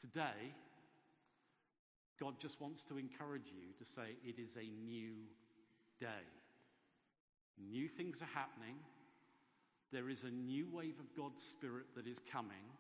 Today, 0.01 0.55
God 2.19 2.41
just 2.41 2.61
wants 2.61 2.85
to 2.87 2.99
encourage 2.99 3.47
you 3.47 3.73
to 3.79 3.85
say 3.85 4.17
it 4.25 4.41
is 4.41 4.57
a 4.57 4.69
new 4.85 5.13
day. 6.01 6.27
New 7.71 7.87
things 7.87 8.23
are 8.23 8.35
happening. 8.35 8.75
There 9.93 10.09
is 10.09 10.25
a 10.25 10.31
new 10.31 10.67
wave 10.73 10.99
of 10.99 11.15
God's 11.17 11.43
Spirit 11.43 11.87
that 11.95 12.09
is 12.09 12.21
coming. 12.33 12.75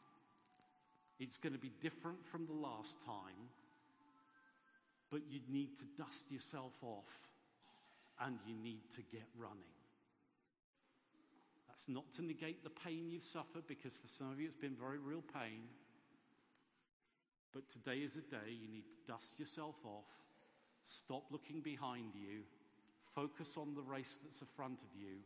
It's 1.20 1.38
going 1.38 1.52
to 1.52 1.59
be 1.59 1.70
different 1.80 2.26
from 2.26 2.46
the 2.46 2.52
last 2.52 3.00
time, 3.04 3.48
but 5.09 5.20
you 5.30 5.38
need 5.48 5.76
to 5.76 5.85
dust 5.96 6.33
yourself 6.33 6.72
off 6.83 7.29
and 8.20 8.38
you 8.46 8.54
need 8.54 8.90
to 8.90 9.02
get 9.11 9.26
running. 9.38 9.74
That's 11.68 11.88
not 11.88 12.12
to 12.12 12.22
negate 12.22 12.62
the 12.62 12.70
pain 12.70 13.11
you've 13.11 13.24
suffered, 13.24 13.66
because 13.66 13.96
for 13.96 14.09
some 14.09 14.30
of 14.30 14.40
you 14.40 14.46
it's 14.46 14.56
been 14.56 14.76
very 14.76 14.98
real 14.98 15.22
pain. 15.22 15.62
But 17.52 17.68
today 17.68 17.98
is 17.98 18.16
a 18.16 18.20
day 18.20 18.50
you 18.61 18.68
need 18.68 18.85
to 18.92 19.12
dust 19.12 19.38
yourself 19.38 19.76
off, 19.85 20.04
stop 20.85 21.24
looking 21.30 21.61
behind 21.62 22.14
you, 22.14 22.42
focus 23.14 23.56
on 23.56 23.74
the 23.74 23.83
race 23.83 24.20
that's 24.22 24.40
in 24.40 24.46
front 24.54 24.83
of 24.83 24.88
you, 24.94 25.16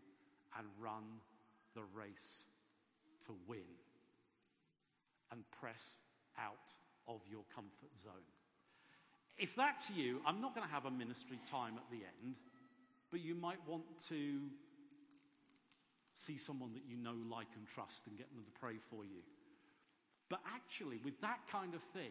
and 0.57 0.67
run 0.81 1.21
the 1.75 1.83
race 1.95 2.47
to 3.27 3.35
win. 3.47 3.67
And 5.33 5.43
press 5.51 5.99
out 6.39 6.73
of 7.09 7.21
your 7.29 7.43
comfort 7.53 7.97
zone. 7.99 8.13
If 9.37 9.57
that's 9.57 9.91
you, 9.91 10.21
I'm 10.25 10.41
not 10.41 10.55
going 10.55 10.67
to 10.67 10.73
have 10.73 10.85
a 10.85 10.91
ministry 10.93 11.41
time 11.45 11.75
at 11.77 11.91
the 11.91 12.05
end, 12.23 12.37
but 13.15 13.25
you 13.25 13.37
might 13.37 13.61
want 13.69 13.85
to 14.09 14.41
see 16.15 16.37
someone 16.37 16.73
that 16.73 16.83
you 16.89 16.97
know, 16.97 17.15
like, 17.31 17.47
and 17.55 17.65
trust 17.65 18.09
and 18.09 18.19
get 18.19 18.29
them 18.35 18.43
to 18.43 18.51
pray 18.59 18.75
for 18.91 19.05
you. 19.05 19.23
But 20.29 20.41
actually, 20.53 20.99
with 21.05 21.21
that 21.21 21.39
kind 21.49 21.77
of 21.77 21.81
thing, 21.81 22.11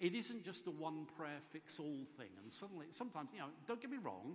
it 0.00 0.16
isn't 0.16 0.44
just 0.44 0.66
a 0.66 0.72
one 0.72 1.06
prayer 1.16 1.38
fix 1.52 1.78
all 1.78 2.04
thing. 2.16 2.30
And 2.42 2.52
suddenly, 2.52 2.86
sometimes, 2.90 3.30
you 3.32 3.38
know, 3.38 3.50
don't 3.68 3.80
get 3.80 3.92
me 3.92 3.98
wrong, 4.02 4.34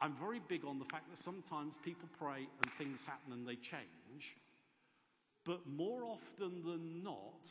I'm 0.00 0.14
very 0.14 0.40
big 0.48 0.64
on 0.64 0.80
the 0.80 0.86
fact 0.86 1.08
that 1.08 1.18
sometimes 1.18 1.76
people 1.84 2.08
pray 2.18 2.48
and 2.60 2.72
things 2.72 3.04
happen 3.04 3.32
and 3.32 3.46
they 3.46 3.54
change. 3.54 4.34
But 5.44 5.68
more 5.68 6.02
often 6.02 6.64
than 6.64 7.04
not, 7.04 7.48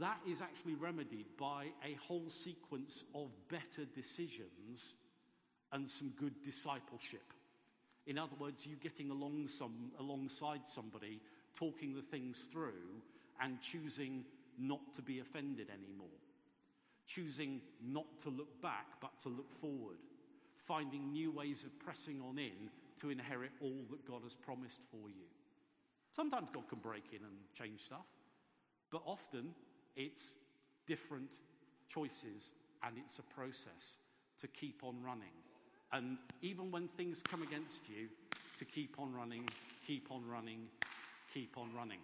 that 0.00 0.20
is 0.26 0.40
actually 0.40 0.76
remedied 0.76 1.26
by 1.38 1.66
a 1.84 1.98
whole 2.00 2.30
sequence 2.30 3.04
of 3.14 3.28
better 3.50 3.84
decisions 3.94 4.94
and 5.74 5.86
some 5.86 6.12
good 6.16 6.40
discipleship. 6.42 7.32
In 8.06 8.16
other 8.16 8.36
words, 8.38 8.66
you 8.66 8.76
getting 8.76 9.10
along 9.10 9.48
some, 9.48 9.90
alongside 9.98 10.64
somebody, 10.64 11.20
talking 11.52 11.94
the 11.94 12.02
things 12.02 12.48
through, 12.50 13.02
and 13.42 13.60
choosing 13.60 14.24
not 14.58 14.94
to 14.94 15.02
be 15.02 15.18
offended 15.18 15.68
anymore. 15.68 16.06
Choosing 17.06 17.60
not 17.82 18.06
to 18.20 18.30
look 18.30 18.62
back, 18.62 18.86
but 19.00 19.18
to 19.24 19.28
look 19.28 19.52
forward. 19.60 19.98
Finding 20.56 21.12
new 21.12 21.32
ways 21.32 21.64
of 21.64 21.78
pressing 21.80 22.20
on 22.22 22.38
in 22.38 22.70
to 23.00 23.10
inherit 23.10 23.50
all 23.60 23.84
that 23.90 24.06
God 24.06 24.22
has 24.22 24.34
promised 24.34 24.80
for 24.90 25.08
you. 25.08 25.26
Sometimes 26.12 26.50
God 26.50 26.68
can 26.68 26.78
break 26.78 27.04
in 27.10 27.24
and 27.24 27.34
change 27.58 27.80
stuff, 27.80 28.06
but 28.90 29.02
often 29.04 29.50
it's 29.96 30.36
different 30.86 31.38
choices 31.88 32.52
and 32.84 32.96
it's 32.96 33.18
a 33.18 33.22
process 33.22 33.98
to 34.38 34.46
keep 34.46 34.84
on 34.84 35.02
running. 35.02 35.43
And 35.92 36.18
even 36.42 36.70
when 36.70 36.88
things 36.88 37.22
come 37.22 37.42
against 37.42 37.88
you, 37.88 38.08
to 38.58 38.64
keep 38.64 38.96
on 38.98 39.14
running, 39.14 39.44
keep 39.86 40.10
on 40.10 40.26
running, 40.28 40.66
keep 41.32 41.56
on 41.56 41.70
running. 41.76 41.98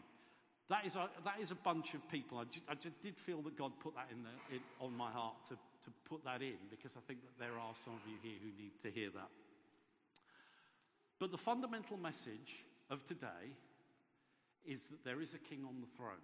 That 0.69 0.87
is 0.87 0.97
a, 0.97 1.09
that 1.25 1.41
is 1.41 1.51
a 1.51 1.57
bunch 1.57 1.95
of 1.95 2.09
people. 2.11 2.39
I 2.39 2.45
just, 2.45 2.65
I 2.69 2.75
just 2.75 3.01
did 3.01 3.19
feel 3.19 3.43
that 3.43 3.57
God 3.57 3.73
put 3.81 3.95
that 3.97 4.09
in, 4.13 4.23
the, 4.23 4.55
in 4.55 4.61
on 4.81 4.97
my 4.97 5.11
heart 5.11 5.35
to, 5.49 5.55
to 5.55 5.91
put 6.09 6.25
that 6.25 6.43
in 6.43 6.59
because 6.71 6.97
I 6.97 7.01
think 7.07 7.21
that 7.23 7.45
there 7.45 7.59
are 7.59 7.75
some 7.75 7.95
of 7.95 8.01
you 8.09 8.17
here 8.23 8.39
who 8.41 8.63
need 8.63 8.73
to 8.83 8.91
hear 8.91 9.11
that. 9.11 9.29
But 11.19 11.33
the 11.33 11.39
fundamental 11.39 11.97
message 11.97 12.65
of 12.89 13.05
today 13.05 13.57
is 14.65 14.91
that 14.91 15.05
there 15.05 15.21
is 15.21 15.35
a 15.35 15.39
king 15.39 15.65
on 15.67 15.81
the 15.81 15.89
throne. 15.97 16.23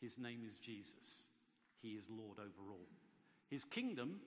His 0.00 0.18
name 0.18 0.40
is 0.46 0.58
Jesus. 0.58 1.26
He 1.80 1.90
is 1.90 2.10
Lord 2.10 2.38
over 2.38 2.70
all. 2.70 2.88
His 3.48 3.64
kingdom 3.64 4.20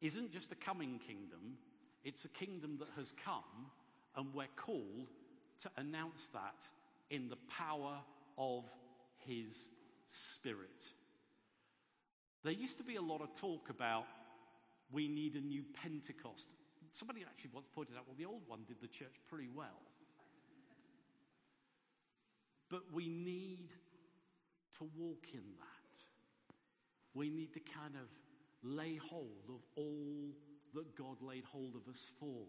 isn't 0.00 0.32
just 0.32 0.52
a 0.52 0.56
coming 0.56 0.98
kingdom, 0.98 1.58
it's 2.04 2.24
a 2.24 2.28
kingdom 2.28 2.78
that 2.78 2.88
has 2.96 3.12
come, 3.12 3.70
and 4.16 4.32
we're 4.34 4.46
called 4.56 5.10
to 5.58 5.70
announce 5.76 6.28
that 6.28 6.64
in 7.10 7.28
the 7.28 7.38
power 7.48 7.98
of 8.38 8.64
his 9.26 9.70
spirit. 10.06 10.92
There 12.44 12.52
used 12.52 12.78
to 12.78 12.84
be 12.84 12.96
a 12.96 13.02
lot 13.02 13.22
of 13.22 13.34
talk 13.34 13.70
about 13.70 14.06
we 14.92 15.08
need 15.08 15.34
a 15.34 15.40
new 15.40 15.64
Pentecost. 15.82 16.54
Somebody 16.92 17.24
actually 17.28 17.50
once 17.52 17.66
pointed 17.74 17.96
out, 17.96 18.04
well, 18.06 18.16
the 18.16 18.24
old 18.24 18.42
one 18.46 18.60
did 18.66 18.80
the 18.80 18.86
church 18.86 19.14
pretty 19.28 19.48
well. 19.52 19.82
But 22.70 22.82
we 22.92 23.08
need 23.08 23.70
to 24.78 24.88
walk 24.96 25.26
in 25.32 25.42
that. 25.58 26.00
We 27.14 27.30
need 27.30 27.52
to 27.54 27.60
kind 27.60 27.94
of 27.96 28.08
lay 28.62 28.96
hold 28.96 29.48
of 29.48 29.60
all 29.76 30.32
that 30.74 30.96
God 30.96 31.22
laid 31.22 31.44
hold 31.44 31.74
of 31.74 31.88
us 31.90 32.10
for. 32.18 32.46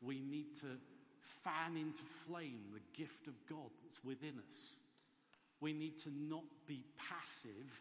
We 0.00 0.20
need 0.20 0.56
to 0.60 0.78
fan 1.22 1.76
into 1.76 2.02
flame 2.26 2.72
the 2.72 2.80
gift 2.98 3.28
of 3.28 3.34
God 3.48 3.70
that's 3.82 4.04
within 4.04 4.34
us. 4.48 4.80
We 5.60 5.72
need 5.72 5.98
to 5.98 6.10
not 6.10 6.44
be 6.66 6.84
passive. 7.08 7.80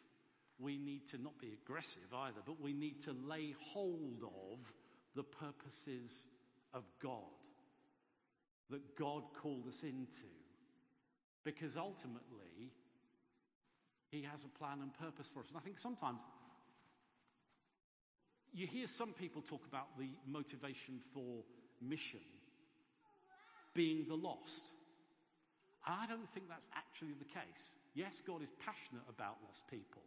We 0.60 0.78
need 0.78 1.08
to 1.08 1.22
not 1.22 1.40
be 1.40 1.54
aggressive 1.54 2.14
either, 2.16 2.42
but 2.46 2.62
we 2.62 2.74
need 2.74 3.00
to 3.02 3.16
lay 3.28 3.56
hold 3.74 4.24
of 4.24 4.74
the 5.16 5.24
purposes 5.24 6.28
of 6.74 6.84
God 7.02 7.18
that 8.70 8.96
God 8.96 9.24
called 9.42 9.68
us 9.68 9.84
into. 9.84 10.30
Because 11.44 11.76
ultimately, 11.76 12.72
He 14.12 14.22
has 14.24 14.46
a 14.46 14.50
plan 14.50 14.80
and 14.82 14.94
purpose 14.94 15.32
for 15.32 15.42
us. 15.42 15.50
And 15.50 15.58
I 15.58 15.62
think 15.62 15.80
sometimes 15.80 16.22
you 18.54 18.68
hear 18.68 18.88
some 18.88 19.14
people 19.14 19.42
talk 19.42 19.66
about 19.68 19.98
the 19.98 20.10
motivation 20.28 21.00
for 21.14 21.44
mission 21.82 22.20
being 23.74 24.06
the 24.08 24.16
lost. 24.16 24.74
I 25.86 26.06
don't 26.08 26.30
think 26.34 26.50
that's 26.50 26.68
actually 26.76 27.14
the 27.18 27.26
case. 27.26 27.76
Yes, 27.96 28.22
God 28.22 28.44
is 28.44 28.50
passionate 28.66 29.04
about 29.10 29.38
lost 29.48 29.64
people, 29.70 30.04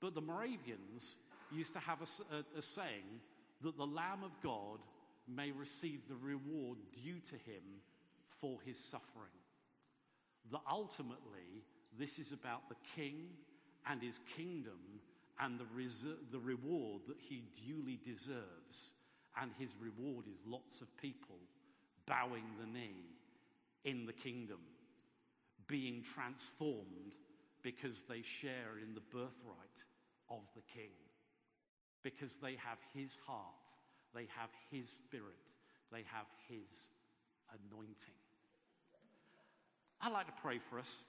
but 0.00 0.14
the 0.14 0.20
Moravians 0.20 1.18
used 1.52 1.72
to 1.74 1.78
have 1.80 1.98
a, 2.00 2.36
a, 2.36 2.58
a 2.58 2.62
saying 2.62 3.20
that 3.62 3.76
the 3.76 3.86
Lamb 3.86 4.22
of 4.24 4.32
God 4.42 4.80
may 5.26 5.50
receive 5.50 6.08
the 6.08 6.16
reward 6.16 6.78
due 6.92 7.20
to 7.20 7.34
him 7.34 7.62
for 8.40 8.58
his 8.64 8.78
suffering. 8.78 9.32
That 10.50 10.60
ultimately, 10.70 11.64
this 11.98 12.18
is 12.18 12.32
about 12.32 12.68
the 12.68 12.76
king 12.96 13.28
and 13.86 14.02
his 14.02 14.20
kingdom 14.36 14.78
and 15.40 15.58
the, 15.58 15.64
reser- 15.64 16.16
the 16.32 16.38
reward 16.38 17.02
that 17.06 17.18
he 17.18 17.44
duly 17.66 17.98
deserves. 18.04 18.92
And 19.40 19.52
his 19.58 19.74
reward 19.80 20.24
is 20.32 20.42
lots 20.46 20.80
of 20.80 20.96
people 20.96 21.36
bowing 22.06 22.44
the 22.60 22.66
knee 22.66 23.04
in 23.84 24.06
the 24.06 24.12
kingdom, 24.12 24.58
being 25.68 26.02
transformed 26.02 27.16
because 27.62 28.04
they 28.04 28.22
share 28.22 28.78
in 28.82 28.94
the 28.94 29.00
birthright 29.00 29.84
of 30.30 30.42
the 30.56 30.62
king, 30.74 30.90
because 32.02 32.38
they 32.38 32.56
have 32.56 32.78
his 32.94 33.16
heart, 33.26 33.72
they 34.14 34.26
have 34.36 34.50
his 34.70 34.90
spirit, 34.90 35.52
they 35.92 36.04
have 36.12 36.26
his 36.48 36.88
anointing. 37.50 38.14
I'd 40.00 40.12
like 40.12 40.26
to 40.26 40.42
pray 40.42 40.58
for 40.58 40.78
us. 40.78 41.04